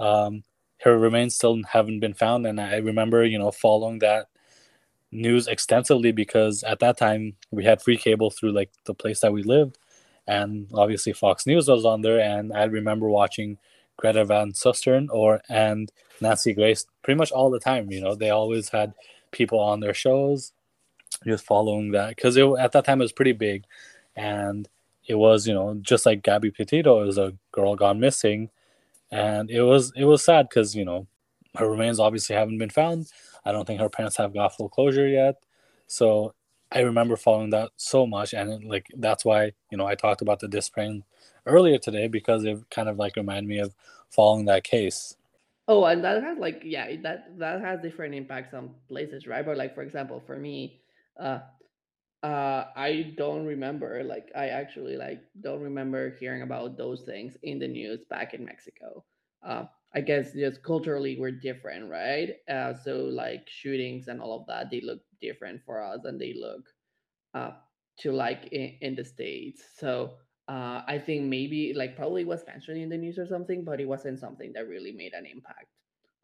[0.00, 0.44] Um,
[0.82, 2.46] her remains still haven't been found.
[2.46, 4.26] And I remember, you know, following that
[5.10, 9.32] news extensively because at that time we had free cable through like the place that
[9.32, 9.78] we lived
[10.26, 13.58] and obviously Fox News was on there, and I remember watching
[13.96, 17.90] Greta Van Susteren or and Nancy Grace pretty much all the time.
[17.90, 18.94] You know, they always had
[19.30, 20.52] people on their shows,
[21.26, 23.64] just following that because at that time it was pretty big,
[24.16, 24.68] and
[25.06, 28.50] it was you know just like Gabby Petito is a girl gone missing,
[29.10, 31.06] and it was it was sad because you know
[31.56, 33.06] her remains obviously haven't been found.
[33.44, 35.36] I don't think her parents have got full closure yet,
[35.86, 36.34] so
[36.72, 40.22] I remember following that so much, and it, like that's why you know I talked
[40.22, 40.74] about the disc
[41.46, 43.74] earlier today because it kind of like reminded me of
[44.10, 45.16] following that case.
[45.68, 49.44] Oh, and that has like yeah, that that has different impacts on places, right?
[49.44, 50.80] But like for example, for me,
[51.18, 51.40] uh,
[52.22, 57.58] uh, I don't remember like I actually like don't remember hearing about those things in
[57.58, 59.04] the news back in Mexico.
[59.42, 62.34] Uh, I guess just culturally we're different, right?
[62.48, 66.34] Uh, so like shootings and all of that, they look different for us and they
[66.34, 66.68] look
[67.34, 67.52] uh,
[68.00, 69.62] to like in, in the states.
[69.76, 70.14] So
[70.48, 73.86] uh, I think maybe like probably was mentioned in the news or something, but it
[73.88, 75.68] wasn't something that really made an impact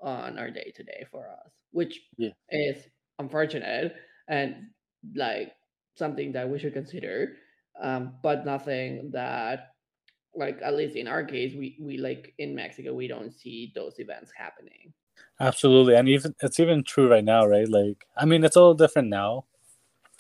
[0.01, 2.31] on our day to day for us, which yeah.
[2.51, 3.95] is unfortunate
[4.29, 4.67] and
[5.15, 5.53] like
[5.95, 7.37] something that we should consider,
[7.81, 9.73] um, but nothing that
[10.35, 13.99] like at least in our case we we like in mexico we don't see those
[13.99, 14.93] events happening.
[15.41, 17.69] Absolutely and even it's even true right now right?
[17.69, 19.45] Like i mean it's a little different now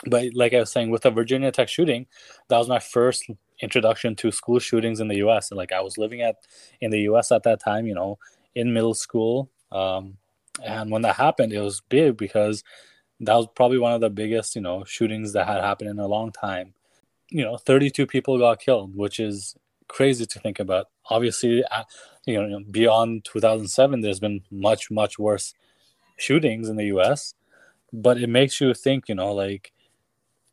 [0.06, 2.06] but like i was saying with the virginia tech shooting
[2.48, 3.24] that was my first
[3.60, 6.36] introduction to school shootings in the us and like i was living at
[6.80, 8.18] in the us at that time you know
[8.54, 10.16] in middle school um,
[10.64, 12.62] and when that happened it was big because
[13.22, 16.06] that was probably one of the biggest you know shootings that had happened in a
[16.06, 16.74] long time
[17.30, 19.56] you know 32 people got killed which is
[19.92, 20.88] crazy to think about.
[21.10, 21.62] Obviously,
[22.26, 25.54] you know, beyond 2007, there's been much, much worse
[26.16, 27.34] shootings in the U.S.
[27.92, 29.72] But it makes you think, you know, like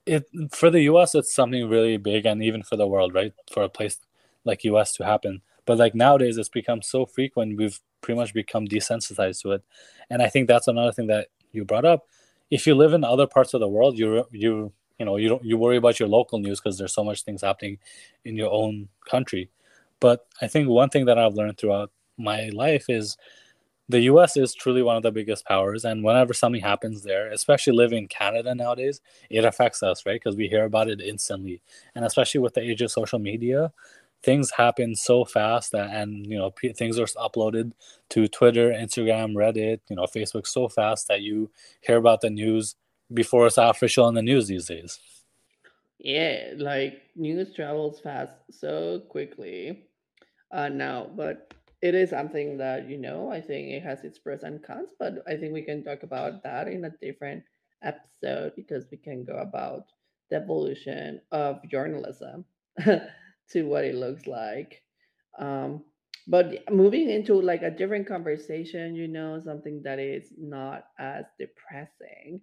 [0.06, 1.16] it for the U.S.
[1.16, 3.34] It's something really big, and even for the world, right?
[3.52, 3.98] For a place
[4.44, 4.94] like U.S.
[4.94, 7.58] to happen, but like nowadays, it's become so frequent.
[7.58, 9.64] We've pretty much become desensitized to it,
[10.10, 12.06] and I think that's another thing that you brought up.
[12.50, 15.44] If you live in other parts of the world, you you you know you don't
[15.44, 17.80] you worry about your local news because there's so much things happening
[18.26, 19.50] in your own country.
[20.00, 23.18] But i think one thing that i've learned throughout my life is
[23.90, 27.74] the us is truly one of the biggest powers and whenever something happens there especially
[27.74, 30.22] living in canada nowadays it affects us right?
[30.22, 31.62] Because we hear about it instantly.
[31.96, 33.72] And especially with the age of social media
[34.22, 37.72] things happen so fast that and you know p- things are uploaded
[38.10, 41.50] to twitter instagram reddit you know facebook so fast that you
[41.82, 42.76] hear about the news
[43.14, 45.00] before it's official in the news these days.
[46.00, 49.88] Yeah, like news travels fast so quickly
[50.52, 53.32] uh, now, but it is something that you know.
[53.32, 56.44] I think it has its pros and cons, but I think we can talk about
[56.44, 57.44] that in a different
[57.84, 59.86] episode because we can go about
[60.30, 62.46] the evolution of journalism
[63.52, 64.82] to what it looks like.
[65.38, 65.84] Um,
[66.28, 72.42] but moving into like a different conversation you know something that is not as depressing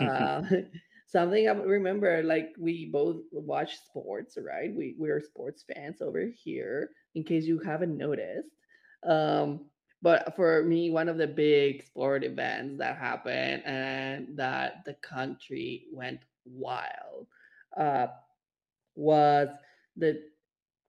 [0.00, 0.42] uh,
[1.06, 6.90] something i remember like we both watch sports right we we're sports fans over here
[7.14, 8.50] in case you haven't noticed
[9.06, 9.66] um
[10.02, 15.86] but for me one of the big sport events that happened and that the country
[15.92, 17.26] went wild
[17.76, 18.06] uh
[18.94, 19.48] was
[19.96, 20.20] the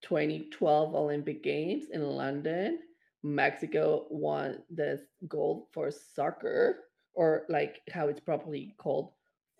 [0.02, 2.80] 2012 Olympic Games in London,
[3.24, 9.12] Mexico won the gold for soccer, or like how it's properly called,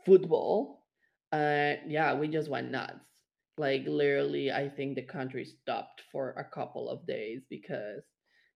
[0.06, 0.86] football.
[1.32, 3.06] Uh, yeah, we just went nuts.
[3.58, 8.04] Like literally, I think the country stopped for a couple of days because,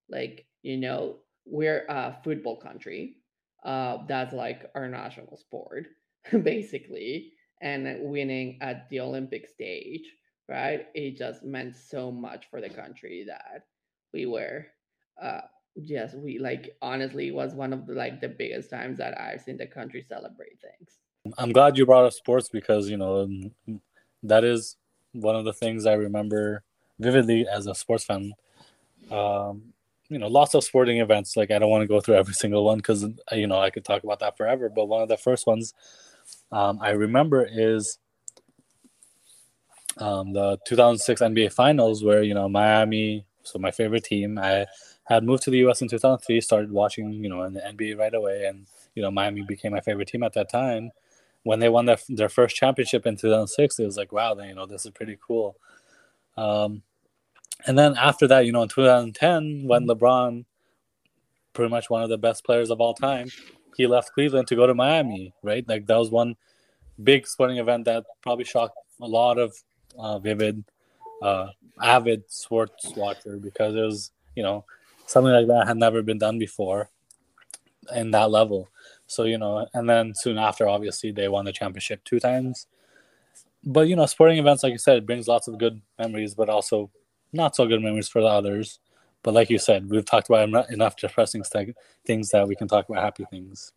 [0.09, 3.17] like, you know, we're a football country.
[3.65, 5.87] Uh, that's like our national sport,
[6.43, 10.05] basically, and winning at the Olympic stage
[10.49, 10.87] right?
[10.93, 13.63] It just meant so much for the country that
[14.13, 14.67] we were
[15.21, 15.41] uh
[15.75, 19.57] yes, we like honestly was one of the like the biggest times that I've seen
[19.57, 20.99] the country celebrate things.
[21.37, 23.29] I'm glad you brought up sports because, you know,
[24.23, 24.75] that is
[25.13, 26.63] one of the things I remember
[26.99, 28.33] vividly as a sports fan.
[29.09, 29.73] Um,
[30.09, 31.37] you know, lots of sporting events.
[31.37, 33.85] Like I don't want to go through every single one because you know I could
[33.85, 34.69] talk about that forever.
[34.69, 35.73] But one of the first ones
[36.51, 37.97] um, I remember is
[39.97, 44.37] um, the 2006 NBA Finals, where you know Miami So my favorite team.
[44.37, 44.65] I
[45.05, 45.81] had moved to the U.S.
[45.81, 48.65] in 2003, started watching, you know, in the NBA right away, and
[48.95, 50.91] you know, Miami became my favorite team at that time.
[51.43, 54.55] When they won their their first championship in 2006, it was like, wow, then you
[54.55, 55.57] know, this is pretty cool.
[56.37, 56.83] Um,
[57.65, 60.45] and then after that, you know, in 2010, when LeBron,
[61.53, 63.29] pretty much one of the best players of all time,
[63.75, 65.67] he left Cleveland to go to Miami, right?
[65.67, 66.35] Like that was one
[67.03, 69.55] big sporting event that probably shocked a lot of
[69.97, 70.63] uh, vivid,
[71.21, 71.47] uh,
[71.81, 74.65] avid sports watcher because it was, you know,
[75.05, 76.89] something like that had never been done before
[77.95, 78.69] in that level.
[79.07, 82.67] So, you know, and then soon after, obviously, they won the championship two times.
[83.63, 86.49] But, you know, sporting events, like you said, it brings lots of good memories, but
[86.49, 86.91] also
[87.31, 88.79] not so good memories for the others.
[89.23, 91.75] But like you said, we've talked about enough depressing st-
[92.05, 93.71] things that we can talk about happy things.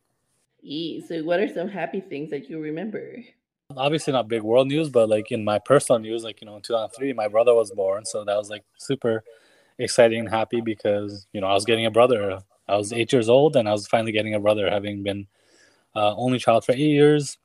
[1.06, 3.18] So, what are some happy things that you remember?
[3.76, 6.62] Obviously, not big world news, but like in my personal news, like you know, in
[6.62, 9.22] 2003, my brother was born, so that was like super
[9.78, 12.40] exciting and happy because you know I was getting a brother.
[12.68, 15.26] I was eight years old, and I was finally getting a brother, having been
[15.96, 17.38] uh, only child for eight years.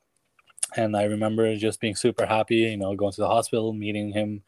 [0.77, 4.43] And I remember just being super happy, you know, going to the hospital, meeting him,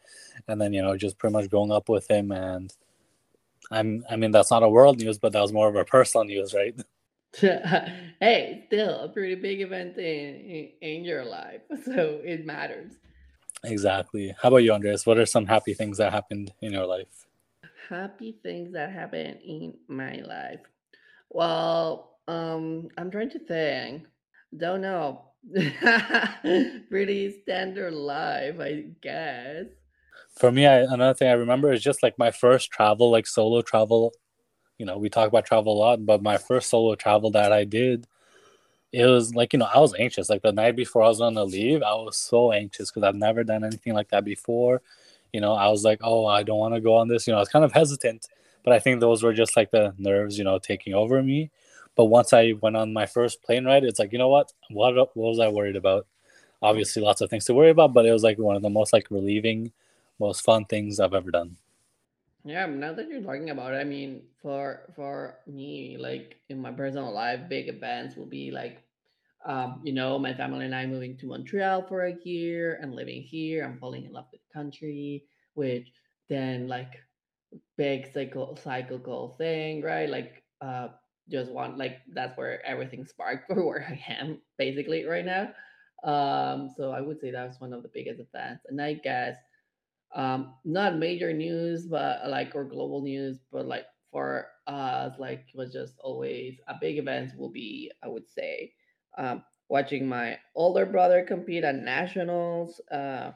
[0.48, 2.32] and then you know just pretty much growing up with him.
[2.32, 2.72] And
[3.70, 6.24] I'm, I mean, that's not a world news, but that was more of a personal
[6.24, 6.74] news, right?
[8.20, 12.92] hey, still a pretty big event in, in, in your life, so it matters.
[13.64, 14.34] Exactly.
[14.40, 15.06] How about you, Andres?
[15.06, 17.26] What are some happy things that happened in your life?
[17.88, 20.60] Happy things that happened in my life.
[21.30, 24.06] Well, um, I'm trying to think.
[24.56, 25.30] Don't know.
[26.88, 29.66] pretty standard life, I guess.
[30.36, 33.62] For me, I, another thing I remember is just like my first travel, like solo
[33.62, 34.12] travel
[34.78, 37.64] you know, we talk about travel a lot, but my first solo travel that I
[37.64, 38.06] did,
[38.92, 40.30] it was like, you know, I was anxious.
[40.30, 43.16] Like the night before I was on the leave, I was so anxious because I've
[43.16, 44.82] never done anything like that before.
[45.32, 47.26] You know, I was like, oh, I don't want to go on this.
[47.26, 48.28] You know, I was kind of hesitant,
[48.62, 51.50] but I think those were just like the nerves, you know, taking over me.
[51.96, 54.52] But once I went on my first plane ride, it's like, you know what?
[54.70, 56.06] What, what was I worried about?
[56.62, 58.92] Obviously, lots of things to worry about, but it was like one of the most
[58.92, 59.72] like relieving,
[60.18, 61.56] most fun things I've ever done.
[62.44, 66.72] Yeah, now that you're talking about it, I mean, for for me, like in my
[66.72, 68.84] personal life, big events will be like,
[69.46, 73.22] um, you know, my family and I moving to Montreal for a year and living
[73.22, 73.64] here.
[73.64, 75.24] I'm falling in love with the country,
[75.54, 75.92] which
[76.28, 76.94] then like
[77.76, 80.08] big cycle cyclical thing, right?
[80.08, 80.88] Like, uh,
[81.30, 85.52] just want like that's where everything sparked for where I am basically right now.
[86.04, 89.36] Um, so I would say that's one of the biggest events, and I guess
[90.14, 95.56] um, not major news, but like or global news, but like for us, like it
[95.56, 98.74] was just always a big event will be, I would say,
[99.18, 103.32] um, watching my older brother compete at nationals, uh,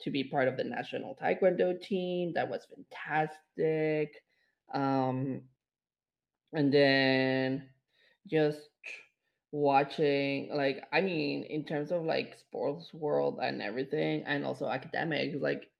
[0.00, 2.32] to be part of the national taekwondo team.
[2.34, 4.16] That was fantastic.
[4.72, 5.42] Um,
[6.52, 7.68] and then
[8.28, 8.70] just
[9.52, 15.36] watching like i mean in terms of like sports world and everything and also academics
[15.40, 15.71] like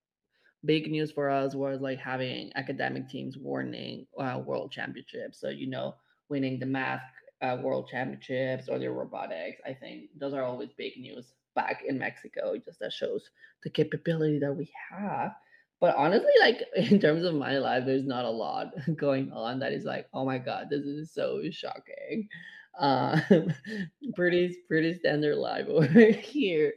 [0.65, 5.41] big news for us was like having academic teams winning uh, world championships.
[5.41, 5.95] So you know,
[6.29, 7.03] winning the math
[7.43, 9.61] uh, world championships or the robotics.
[9.67, 12.55] I think those are always big news back in Mexico.
[12.65, 13.29] Just that shows
[13.65, 15.33] the capability that we have.
[15.81, 19.73] But honestly, like in terms of my life, there's not a lot going on that
[19.73, 22.29] is like, oh my god, this is so shocking.
[22.79, 23.21] Uh,
[24.17, 26.73] pretty pretty standard life over here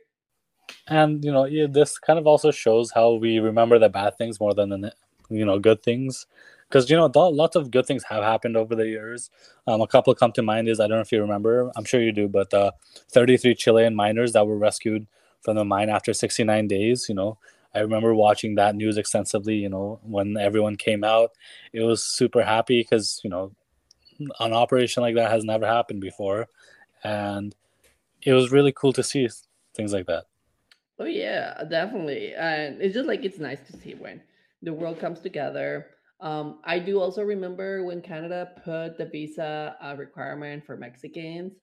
[0.88, 4.54] and you know this kind of also shows how we remember the bad things more
[4.54, 4.94] than the
[5.30, 6.26] you know good things.
[6.68, 9.30] Because you know lots of good things have happened over the years.
[9.68, 12.02] Um, a couple come to mind is i don't know if you remember i'm sure
[12.02, 12.72] you do but uh,
[13.10, 15.08] 33 chilean miners that were rescued
[15.42, 17.38] from the mine after 69 days you know.
[17.74, 21.32] I remember watching that news extensively you know when everyone came out.
[21.74, 23.52] It was super happy because you know
[24.40, 26.48] an operation like that has never happened before.
[27.04, 27.54] And
[28.22, 29.28] it was really cool to see
[29.76, 30.26] things like that
[31.00, 32.34] Oh yeah, definitely.
[32.34, 34.22] And it's just like it's nice to see when
[34.62, 35.88] the world comes together.
[36.22, 41.54] Um, I do also remember when Canada put the visa uh, requirement for Mexicans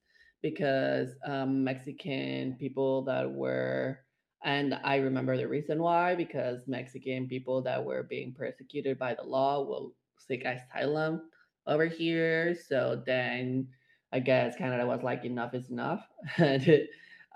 [0.43, 4.01] because um, Mexican people that were,
[4.45, 9.23] and I remember the reason why because Mexican people that were being persecuted by the
[9.23, 11.23] law will seek asylum
[11.67, 12.55] over here.
[12.55, 13.69] So then
[14.13, 16.07] I guess Canada was like, enough is enough.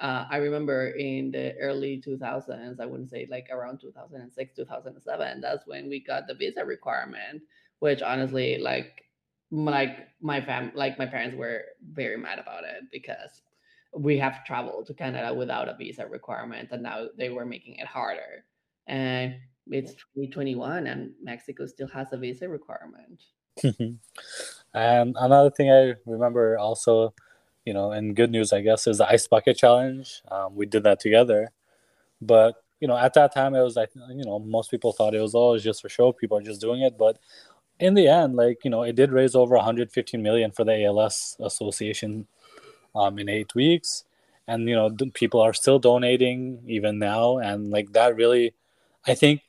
[0.01, 5.66] uh, I remember in the early 2000s, I wouldn't say like around 2006, 2007, that's
[5.66, 7.42] when we got the visa requirement,
[7.78, 9.05] which honestly, like,
[9.51, 13.42] like my fam, like my parents were very mad about it because
[13.94, 17.86] we have traveled to Canada without a visa requirement, and now they were making it
[17.86, 18.44] harder.
[18.86, 19.36] And
[19.68, 23.22] it's 2021 and Mexico still has a visa requirement.
[24.74, 27.14] and another thing I remember also,
[27.67, 30.23] you know, and good news, I guess, is the ice bucket challenge.
[30.31, 31.51] Um, we did that together,
[32.23, 35.21] but you know, at that time, it was like, you know, most people thought it
[35.21, 36.12] was always just for show.
[36.12, 37.19] People are just doing it, but
[37.81, 41.37] in the end, like you know, it did raise over 115 million for the ALS
[41.41, 42.27] Association
[42.95, 44.05] um, in eight weeks,
[44.49, 48.55] and you know, people are still donating even now, and like that really,
[49.07, 49.43] I think,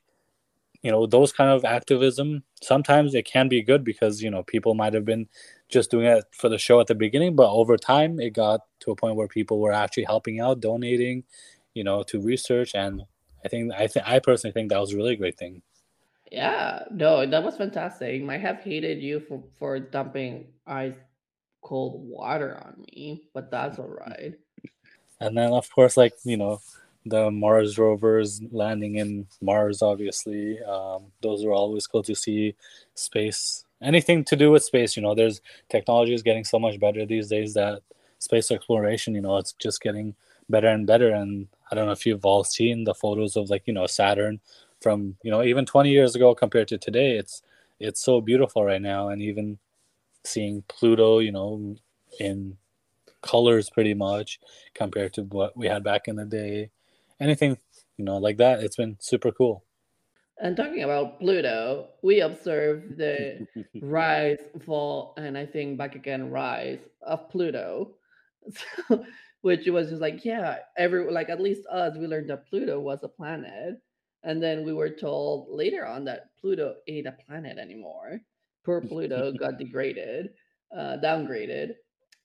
[0.82, 4.74] you know, those kind of activism sometimes it can be good because you know people
[4.74, 5.28] might have been
[5.70, 8.92] just doing it for the show at the beginning, but over time it got to
[8.92, 11.24] a point where people were actually helping out, donating,
[11.74, 13.04] you know, to research, and
[13.44, 15.62] I think I think I personally think that was a really great thing.
[16.32, 18.22] Yeah, no, that was fantastic.
[18.22, 20.96] Might have hated you for for dumping ice
[21.62, 24.34] cold water on me, but that's all right.
[25.20, 26.60] And then, of course, like you know,
[27.06, 29.82] the Mars rovers landing in Mars.
[29.82, 32.56] Obviously, um, those are always cool to see.
[32.96, 34.96] Space, anything to do with space.
[34.96, 37.82] You know, there's technology is getting so much better these days that
[38.20, 39.16] space exploration.
[39.16, 40.16] You know, it's just getting
[40.50, 41.10] better and better.
[41.12, 44.40] And I don't know if you've all seen the photos of like you know Saturn
[44.82, 47.18] from you know even 20 years ago compared to today.
[47.18, 47.42] It's
[47.80, 49.60] it's so beautiful right now, and even
[50.24, 51.76] seeing Pluto, you know,
[52.20, 52.58] in
[53.22, 54.40] colors pretty much
[54.74, 56.72] compared to what we had back in the day.
[57.20, 57.58] Anything
[57.98, 59.64] you know like that, it's been super cool.
[60.40, 63.48] And talking about Pluto, we observed the
[63.82, 67.96] rise, fall, and I think back again rise of Pluto.
[68.88, 69.04] So
[69.42, 73.00] which was just like, yeah, every like at least us, we learned that Pluto was
[73.04, 73.80] a planet,
[74.24, 78.20] and then we were told later on that Pluto ain't a planet anymore.
[78.66, 80.32] Poor Pluto got degraded,
[80.76, 81.76] uh, downgraded,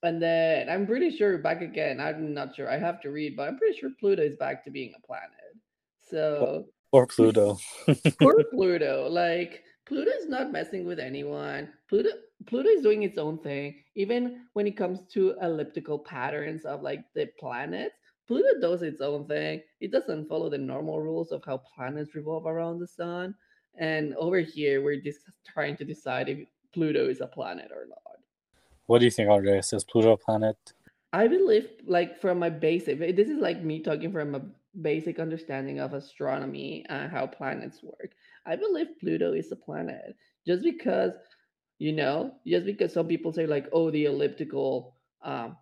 [0.03, 2.01] and then I'm pretty sure back again.
[2.01, 2.71] I'm not sure.
[2.71, 5.55] I have to read, but I'm pretty sure Pluto is back to being a planet.
[6.01, 7.59] So or Pluto.
[8.21, 11.69] poor Pluto, like Pluto is not messing with anyone.
[11.89, 12.11] Pluto
[12.47, 13.75] Pluto is doing its own thing.
[13.95, 17.95] Even when it comes to elliptical patterns of like the planets,
[18.27, 19.63] Pluto does its own thing.
[19.81, 23.35] It doesn't follow the normal rules of how planets revolve around the sun.
[23.79, 26.39] And over here, we're just trying to decide if
[26.73, 27.99] Pluto is a planet or not.
[28.87, 29.73] What do you think, Andres?
[29.73, 30.57] Is Pluto a planet?
[31.13, 34.43] I believe, like, from my basic, this is like me talking from a
[34.81, 38.13] basic understanding of astronomy and how planets work.
[38.47, 40.17] I believe Pluto is a planet
[40.47, 41.13] just because
[41.79, 45.57] you know just because some people say like oh the elliptical um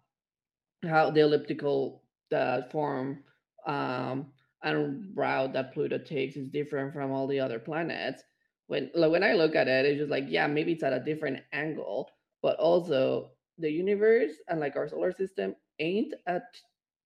[0.85, 3.23] how the elliptical the form
[3.67, 4.27] um
[4.63, 8.23] and route that pluto takes is different from all the other planets
[8.67, 11.01] when like when i look at it it's just like yeah maybe it's at a
[11.01, 12.11] different angle
[12.43, 16.43] but also the universe and like our solar system ain't at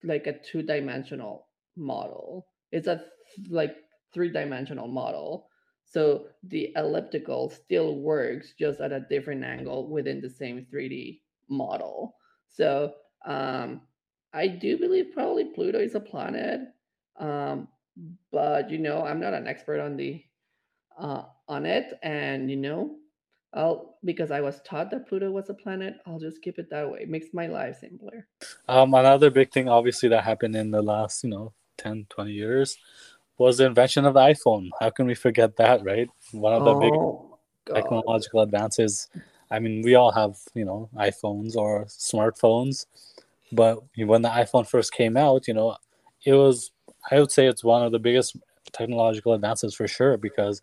[0.03, 1.47] like a two-dimensional
[1.77, 3.03] model it's a
[3.49, 3.75] like
[4.13, 5.49] three-dimensional model
[5.85, 12.15] so the elliptical still works just at a different angle within the same 3D model.
[12.49, 12.93] So
[13.25, 13.81] um,
[14.33, 16.61] I do believe probably Pluto is a planet,
[17.19, 17.67] um,
[18.31, 20.23] but you know I'm not an expert on the
[20.99, 22.95] uh, on it, and you know
[23.53, 25.95] I'll because I was taught that Pluto was a planet.
[26.05, 26.99] I'll just keep it that way.
[27.01, 28.27] It makes my life simpler.
[28.67, 32.77] Um, another big thing, obviously, that happened in the last you know 10, 20 years
[33.37, 34.69] was the invention of the iPhone.
[34.79, 36.09] How can we forget that, right?
[36.31, 37.81] One of the oh, big God.
[37.81, 39.09] technological advances.
[39.51, 42.85] I mean, we all have, you know, iPhones or smartphones,
[43.51, 45.75] but when the iPhone first came out, you know,
[46.25, 46.71] it was,
[47.11, 48.37] I would say it's one of the biggest
[48.71, 50.61] technological advances for sure because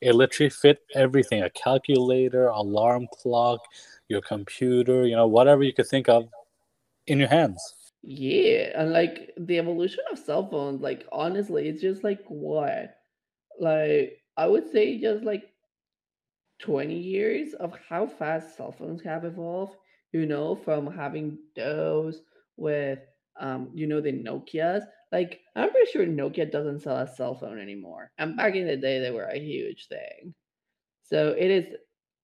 [0.00, 3.60] it literally fit everything a calculator, alarm clock,
[4.08, 6.28] your computer, you know, whatever you could think of
[7.06, 7.74] in your hands.
[8.02, 12.96] Yeah, and like the evolution of cell phones, like honestly, it's just like what?
[13.60, 15.50] Like I would say just like
[16.60, 19.76] 20 years of how fast cell phones have evolved,
[20.12, 22.22] you know, from having those
[22.56, 23.00] with
[23.40, 24.84] um, you know, the Nokias.
[25.12, 28.10] Like I'm pretty sure Nokia doesn't sell a cell phone anymore.
[28.18, 30.34] And back in the day they were a huge thing.
[31.04, 31.74] So it is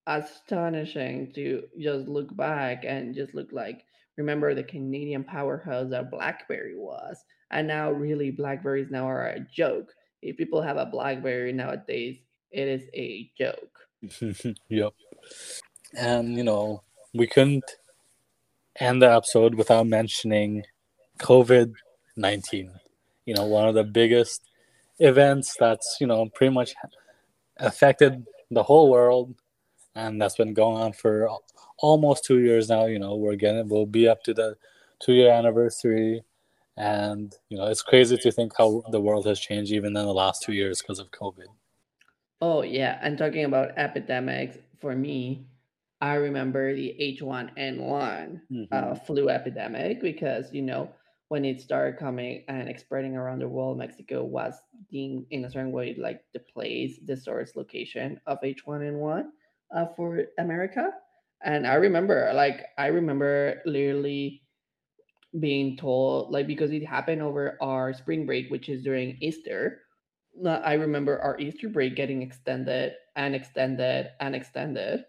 [0.06, 3.85] astonishing to just look back and just look like
[4.16, 7.16] remember the Canadian powerhouse that BlackBerry was.
[7.50, 9.92] And now, really, Blackberries now are a joke.
[10.22, 12.18] If people have a Blackberry nowadays,
[12.50, 13.78] it is a joke.
[14.68, 14.92] yep.
[15.96, 16.82] And, you know,
[17.14, 17.64] we couldn't
[18.80, 20.64] end the episode without mentioning
[21.18, 21.72] COVID
[22.16, 22.72] 19.
[23.24, 24.42] You know, one of the biggest
[24.98, 26.74] events that's, you know, pretty much
[27.58, 29.34] affected the whole world.
[29.96, 31.28] And that's been going on for
[31.78, 32.86] almost two years now.
[32.86, 34.56] You know, we're getting we'll be up to the
[35.00, 36.22] two year anniversary,
[36.76, 40.14] and you know, it's crazy to think how the world has changed even in the
[40.14, 41.48] last two years because of COVID.
[42.40, 45.46] Oh yeah, and talking about epidemics, for me,
[46.00, 48.40] I remember the H1N1
[48.72, 50.90] uh, hmm flu epidemic because you know
[51.28, 54.54] when it started coming and spreading around the world, Mexico was
[54.90, 59.30] deemed in a certain way like the place, the source location of H1N1
[59.74, 60.92] uh, for America.
[61.44, 64.42] And I remember, like, I remember literally
[65.38, 69.82] being told, like, because it happened over our spring break, which is during Easter
[70.38, 75.04] no, I remember our Easter break getting extended and extended and extended,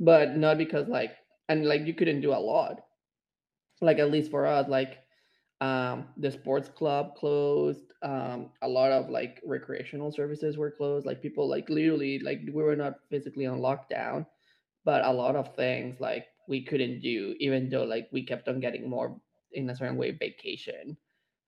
[0.00, 1.16] but not because like
[1.48, 2.80] and like you couldn't do a lot.
[3.80, 4.98] Like at least for us, like
[5.60, 11.06] um the sports club closed, um a lot of like recreational services were closed.
[11.06, 14.26] Like people like literally like we were not physically on lockdown,
[14.84, 18.60] but a lot of things like we couldn't do, even though like we kept on
[18.60, 19.20] getting more
[19.52, 20.96] in a certain way vacation,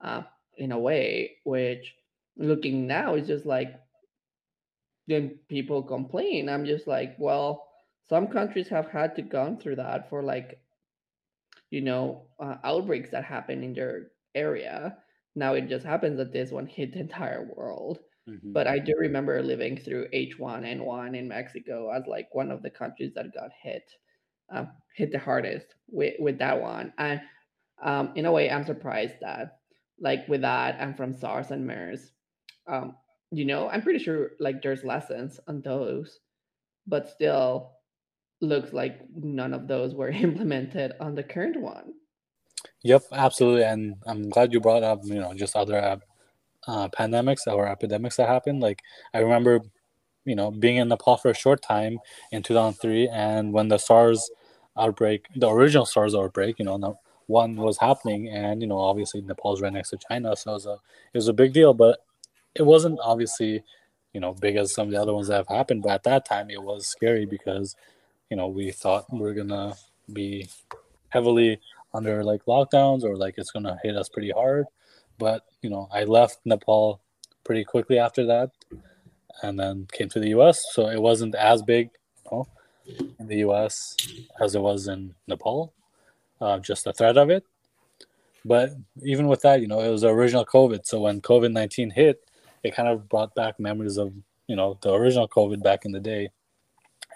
[0.03, 0.23] uh,
[0.57, 1.97] in a way, which
[2.37, 3.81] looking now is just like
[5.07, 6.49] then people complain.
[6.49, 7.69] I'm just like, well,
[8.09, 10.62] some countries have had to gone through that for like
[11.73, 14.99] you know uh, outbreaks that happen in their area.
[15.37, 18.01] Now it just happens that this one hit the entire world.
[18.27, 22.70] hmm But I do remember living through H1N1 in Mexico as like one of the
[22.70, 23.91] countries that got hit,
[24.51, 26.95] um, hit the hardest with with that one.
[26.99, 27.23] And
[27.83, 29.61] um, in a way, I'm surprised that
[30.01, 32.12] like with that and from SARS and MERS,
[32.68, 32.97] um,
[33.33, 36.20] you know, I'm pretty sure like there's lessons on those,
[36.87, 37.79] but still
[38.43, 41.95] looks like none of those were implemented on the current one.
[42.82, 43.64] Yep, absolutely.
[43.64, 46.01] And I'm glad you brought up, you know, just other
[46.66, 48.61] uh, pandemics or epidemics that happened.
[48.61, 48.82] Like
[49.14, 49.61] I remember,
[50.24, 51.99] you know, being in Nepal for a short time
[52.30, 54.30] in 2003, and when the SARS
[54.78, 59.61] outbreak, the original SARS outbreak, you know, one was happening, and you know, obviously Nepal's
[59.61, 60.72] right next to China, so it was a
[61.12, 62.01] it was a big deal, but
[62.55, 63.64] it wasn't obviously,
[64.12, 65.82] you know, big as some of the other ones that have happened.
[65.82, 67.76] But at that time, it was scary because,
[68.33, 69.74] you know, we thought we are gonna
[70.11, 70.49] be
[71.11, 71.61] heavily
[71.93, 74.64] under like lockdowns or like it's gonna hit us pretty hard.
[75.18, 77.03] But you know, I left Nepal
[77.45, 78.51] pretty quickly after that,
[79.43, 80.64] and then came to the U.S.
[80.72, 81.91] So it wasn't as big,
[82.24, 82.49] you know,
[83.20, 83.99] in the U.S.
[84.41, 85.74] as it was in Nepal.
[86.41, 87.45] Uh, just the threat of it.
[88.47, 88.70] But
[89.03, 90.87] even with that, you know, it was the original COVID.
[90.87, 92.24] So when COVID nineteen hit,
[92.62, 94.14] it kind of brought back memories of
[94.47, 96.30] you know the original COVID back in the day.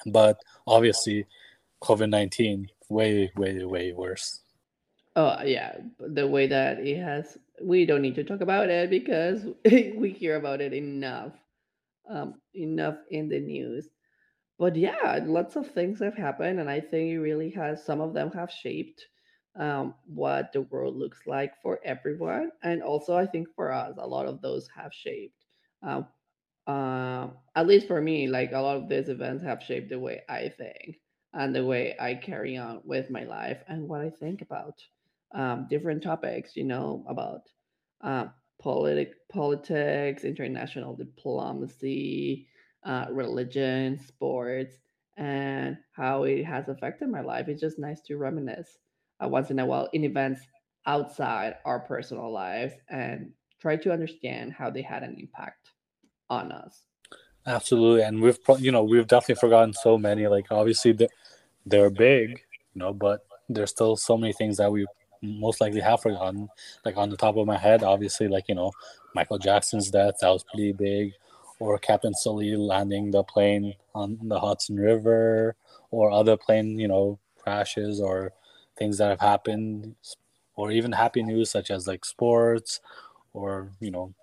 [0.06, 1.26] But obviously,
[1.82, 4.40] COVID nineteen way way way worse.
[5.16, 9.46] Oh yeah, the way that it has, we don't need to talk about it because
[9.64, 11.32] we hear about it enough,
[12.10, 13.88] um, enough in the news.
[14.58, 17.84] But yeah, lots of things have happened, and I think it really has.
[17.84, 19.06] Some of them have shaped
[19.58, 24.06] um, what the world looks like for everyone, and also I think for us, a
[24.06, 25.44] lot of those have shaped.
[25.82, 26.06] Um,
[26.66, 30.22] uh, at least for me, like a lot of these events have shaped the way
[30.28, 31.00] I think
[31.32, 34.82] and the way I carry on with my life and what I think about
[35.34, 36.56] um, different topics.
[36.56, 37.42] You know about
[38.02, 38.26] uh,
[38.60, 42.48] politic, politics, international diplomacy,
[42.84, 44.76] uh, religion, sports,
[45.16, 47.48] and how it has affected my life.
[47.48, 48.78] It's just nice to reminisce
[49.22, 50.40] uh, once in a while in events
[50.86, 55.70] outside our personal lives and try to understand how they had an impact
[56.28, 56.82] on us.
[57.46, 60.26] Absolutely, and we've pro- you know we've definitely forgotten so many.
[60.26, 61.08] Like obviously they
[61.64, 62.42] they're big,
[62.74, 64.86] you know, but there's still so many things that we
[65.22, 66.48] most likely have forgotten.
[66.84, 68.72] Like on the top of my head, obviously, like you know,
[69.14, 71.12] Michael Jackson's death that was pretty big,
[71.60, 75.54] or Captain Sully landing the plane on the Hudson River,
[75.90, 78.32] or other plane you know crashes or
[78.76, 79.94] things that have happened,
[80.56, 82.80] or even happy news such as like sports,
[83.32, 84.14] or you know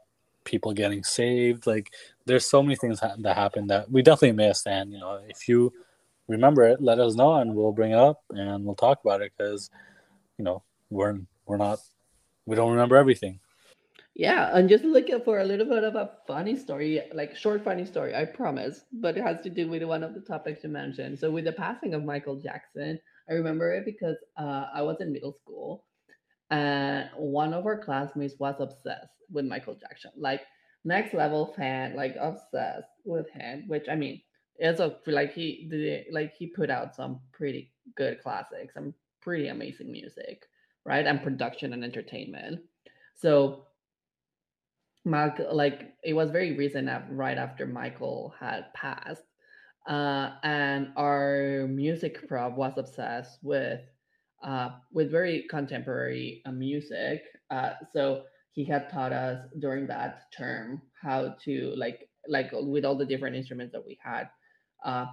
[0.43, 1.67] people getting saved.
[1.67, 1.93] Like
[2.25, 4.67] there's so many things ha- that happen that we definitely missed.
[4.67, 5.73] And you know, if you
[6.27, 9.31] remember it, let us know and we'll bring it up and we'll talk about it
[9.37, 9.69] because
[10.37, 11.79] you know we're we're not
[12.45, 13.39] we don't remember everything.
[14.15, 17.83] Yeah, and just looking for a little bit of a funny story, like short funny
[17.83, 21.17] story, I promise, but it has to do with one of the topics you mentioned.
[21.17, 25.11] So with the passing of Michael Jackson, I remember it because uh, I was in
[25.11, 25.85] middle school
[26.53, 30.41] and one of our classmates was obsessed with Michael Jackson, like
[30.85, 33.63] next level fan, like obsessed with him.
[33.67, 34.21] Which I mean,
[34.57, 39.47] it's a like he did like he put out some pretty good classics, some pretty
[39.47, 40.45] amazing music,
[40.85, 41.07] right?
[41.07, 42.61] And production and entertainment.
[43.15, 43.65] So
[45.05, 49.23] Mark, like it was very recent, right after Michael had passed,
[49.87, 53.81] uh, and our music prof was obsessed with
[54.43, 57.23] uh, with very contemporary uh, music.
[57.49, 62.95] Uh, so he had taught us during that term how to like like with all
[62.95, 64.29] the different instruments that we had,
[64.85, 65.05] uh,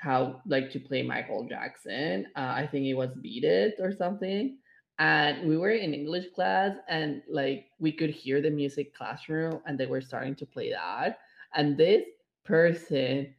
[0.00, 2.26] how like to play Michael Jackson.
[2.36, 4.58] Uh, I think it was Beat It or something.
[4.98, 9.78] And we were in English class and like we could hear the music classroom and
[9.78, 11.18] they were starting to play that.
[11.54, 12.04] And this
[12.44, 13.34] person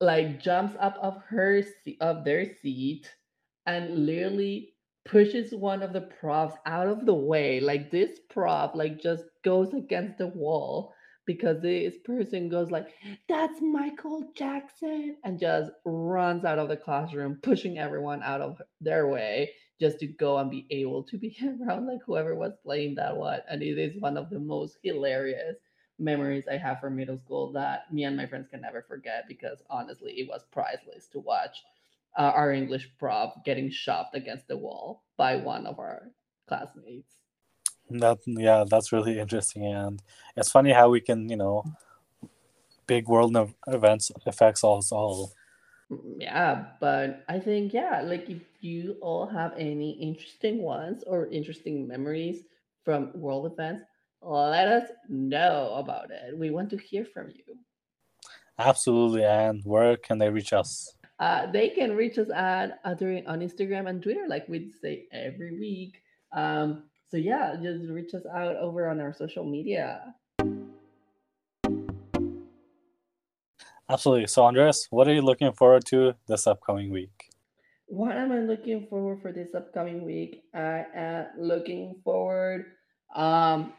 [0.00, 1.62] like jumps up of her
[2.00, 3.10] of their seat
[3.66, 4.73] and literally
[5.04, 9.72] pushes one of the props out of the way like this prop like just goes
[9.74, 10.94] against the wall
[11.26, 12.88] because this person goes like
[13.28, 19.08] that's michael jackson and just runs out of the classroom pushing everyone out of their
[19.08, 19.50] way
[19.80, 23.40] just to go and be able to be around like whoever was playing that one.
[23.48, 25.56] And it is one of the most hilarious
[25.98, 29.62] memories I have from middle school that me and my friends can never forget because
[29.70, 31.56] honestly, it was priceless to watch
[32.16, 36.10] uh, our English prop getting shoved against the wall by one of our
[36.48, 37.16] classmates.
[37.90, 40.02] That yeah, that's really interesting, and
[40.36, 41.64] it's funny how we can you know,
[42.86, 43.36] big world
[43.66, 45.32] events affects us all.
[45.92, 51.26] Mm, yeah, but I think yeah, like if you all have any interesting ones or
[51.26, 52.44] interesting memories
[52.84, 53.84] from world events,
[54.22, 56.38] let us know about it.
[56.38, 57.58] We want to hear from you.
[58.58, 59.24] Absolutely.
[59.24, 60.94] And where can they reach us?
[61.20, 65.06] Uh, they can reach us at uh, during on Instagram and Twitter, like we say
[65.12, 65.94] every week.
[66.32, 70.14] Um, so yeah, just reach us out over on our social media.
[73.88, 74.26] Absolutely.
[74.26, 77.30] So Andres, what are you looking forward to this upcoming week?
[77.86, 80.42] What am I looking forward for this upcoming week?
[80.54, 82.66] I am looking forward
[83.14, 83.74] um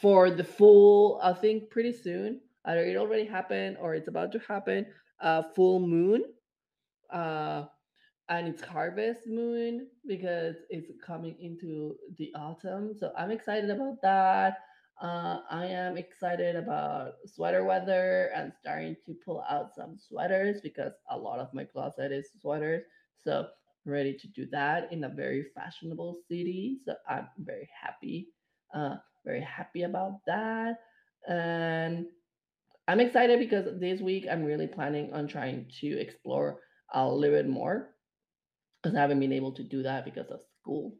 [0.00, 4.40] for the full, I think pretty soon, either it already happened or it's about to
[4.40, 4.86] happen,
[5.20, 6.24] uh, full moon.
[7.12, 7.64] Uh,
[8.28, 12.92] and it's harvest moon because it's coming into the autumn.
[12.98, 14.58] So I'm excited about that.
[15.00, 20.92] Uh, I am excited about sweater weather and starting to pull out some sweaters because
[21.10, 22.82] a lot of my closet is sweaters.
[23.22, 23.48] So
[23.84, 26.78] ready to do that in a very fashionable city.
[26.84, 28.28] So I'm very happy.
[28.74, 30.80] Uh, very happy about that.
[31.28, 32.06] And
[32.88, 36.60] I'm excited because this week I'm really planning on trying to explore
[36.92, 37.90] a little bit more
[38.82, 40.94] because I haven't been able to do that because of school.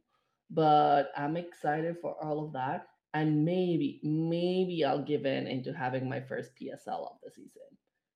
[0.51, 2.87] But I'm excited for all of that.
[3.15, 7.63] And maybe, maybe I'll give in into having my first PSL of the season.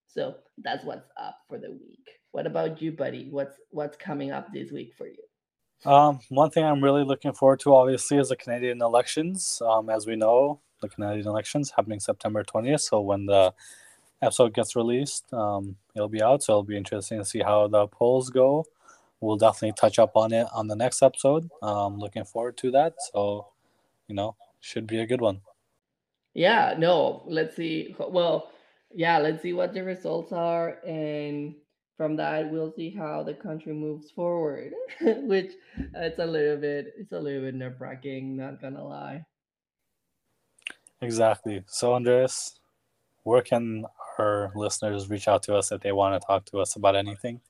[0.06, 2.06] So that's what's up for the week.
[2.32, 3.28] What about you, buddy?
[3.30, 5.90] What's what's coming up this week for you?
[5.90, 9.62] Um, one thing I'm really looking forward to, obviously, is the Canadian elections.
[9.64, 12.80] Um, as we know, the Canadian elections happening September 20th.
[12.80, 13.54] So when the
[14.22, 16.42] episode gets released, um, it'll be out.
[16.42, 18.66] So it'll be interesting to see how the polls go.
[19.20, 21.48] We'll definitely touch up on it on the next episode.
[21.62, 22.94] Um, looking forward to that.
[23.12, 23.48] So,
[24.08, 25.40] you know, should be a good one.
[26.34, 26.74] Yeah.
[26.78, 27.22] No.
[27.26, 27.94] Let's see.
[27.98, 28.50] Well,
[28.94, 29.18] yeah.
[29.18, 31.54] Let's see what the results are and
[32.00, 36.94] from that we'll see how the country moves forward which uh, it's a little bit
[36.96, 39.22] it's a little bit nerve-wracking not gonna lie
[41.02, 42.58] exactly so andres
[43.24, 43.84] where can
[44.20, 47.40] our listeners reach out to us if they want to talk to us about anything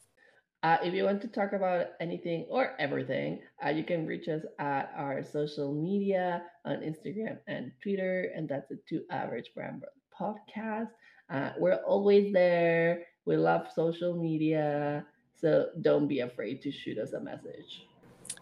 [0.63, 4.43] uh, if you want to talk about anything or everything, uh, you can reach us
[4.59, 10.91] at our social media on Instagram and Twitter, and that's the Two Average Brand Podcast.
[11.31, 13.05] Uh, we're always there.
[13.25, 15.07] We love social media.
[15.35, 17.87] So don't be afraid to shoot us a message.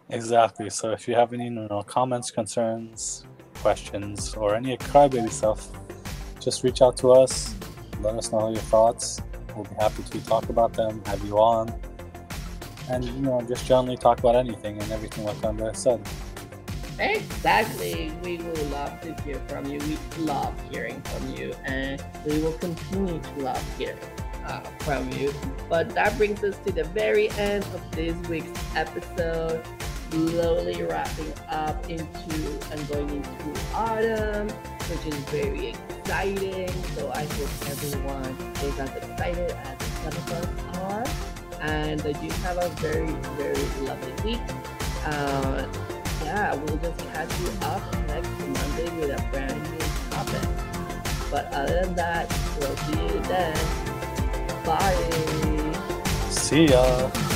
[0.09, 0.69] Exactly.
[0.69, 3.25] So if you have any you know, comments, concerns,
[3.55, 5.69] questions, or any crybaby stuff,
[6.41, 7.55] just reach out to us.
[8.01, 9.21] Let us know your thoughts.
[9.55, 11.73] We'll be happy to talk about them, have you on,
[12.89, 16.01] and you know, just generally talk about anything and everything like Andrea said.
[16.99, 18.11] Exactly.
[18.23, 19.79] We will love to hear from you.
[19.79, 23.97] We love hearing from you, and we will continue to love hearing
[24.45, 25.33] uh, from you.
[25.69, 29.63] But that brings us to the very end of this week's episode.
[30.09, 34.49] Slowly wrapping up into and going into autumn,
[34.89, 36.69] which is very exciting.
[36.95, 41.05] So I hope everyone is as excited as some of us are.
[41.61, 44.41] And I do have a very, very lovely week.
[45.05, 45.67] Uh,
[46.23, 49.79] yeah, we'll just catch you up next Monday with a brand new
[50.09, 50.49] topic.
[51.29, 52.27] But other than that,
[52.59, 53.57] we'll see you then.
[54.65, 56.29] Bye.
[56.29, 57.28] See ya.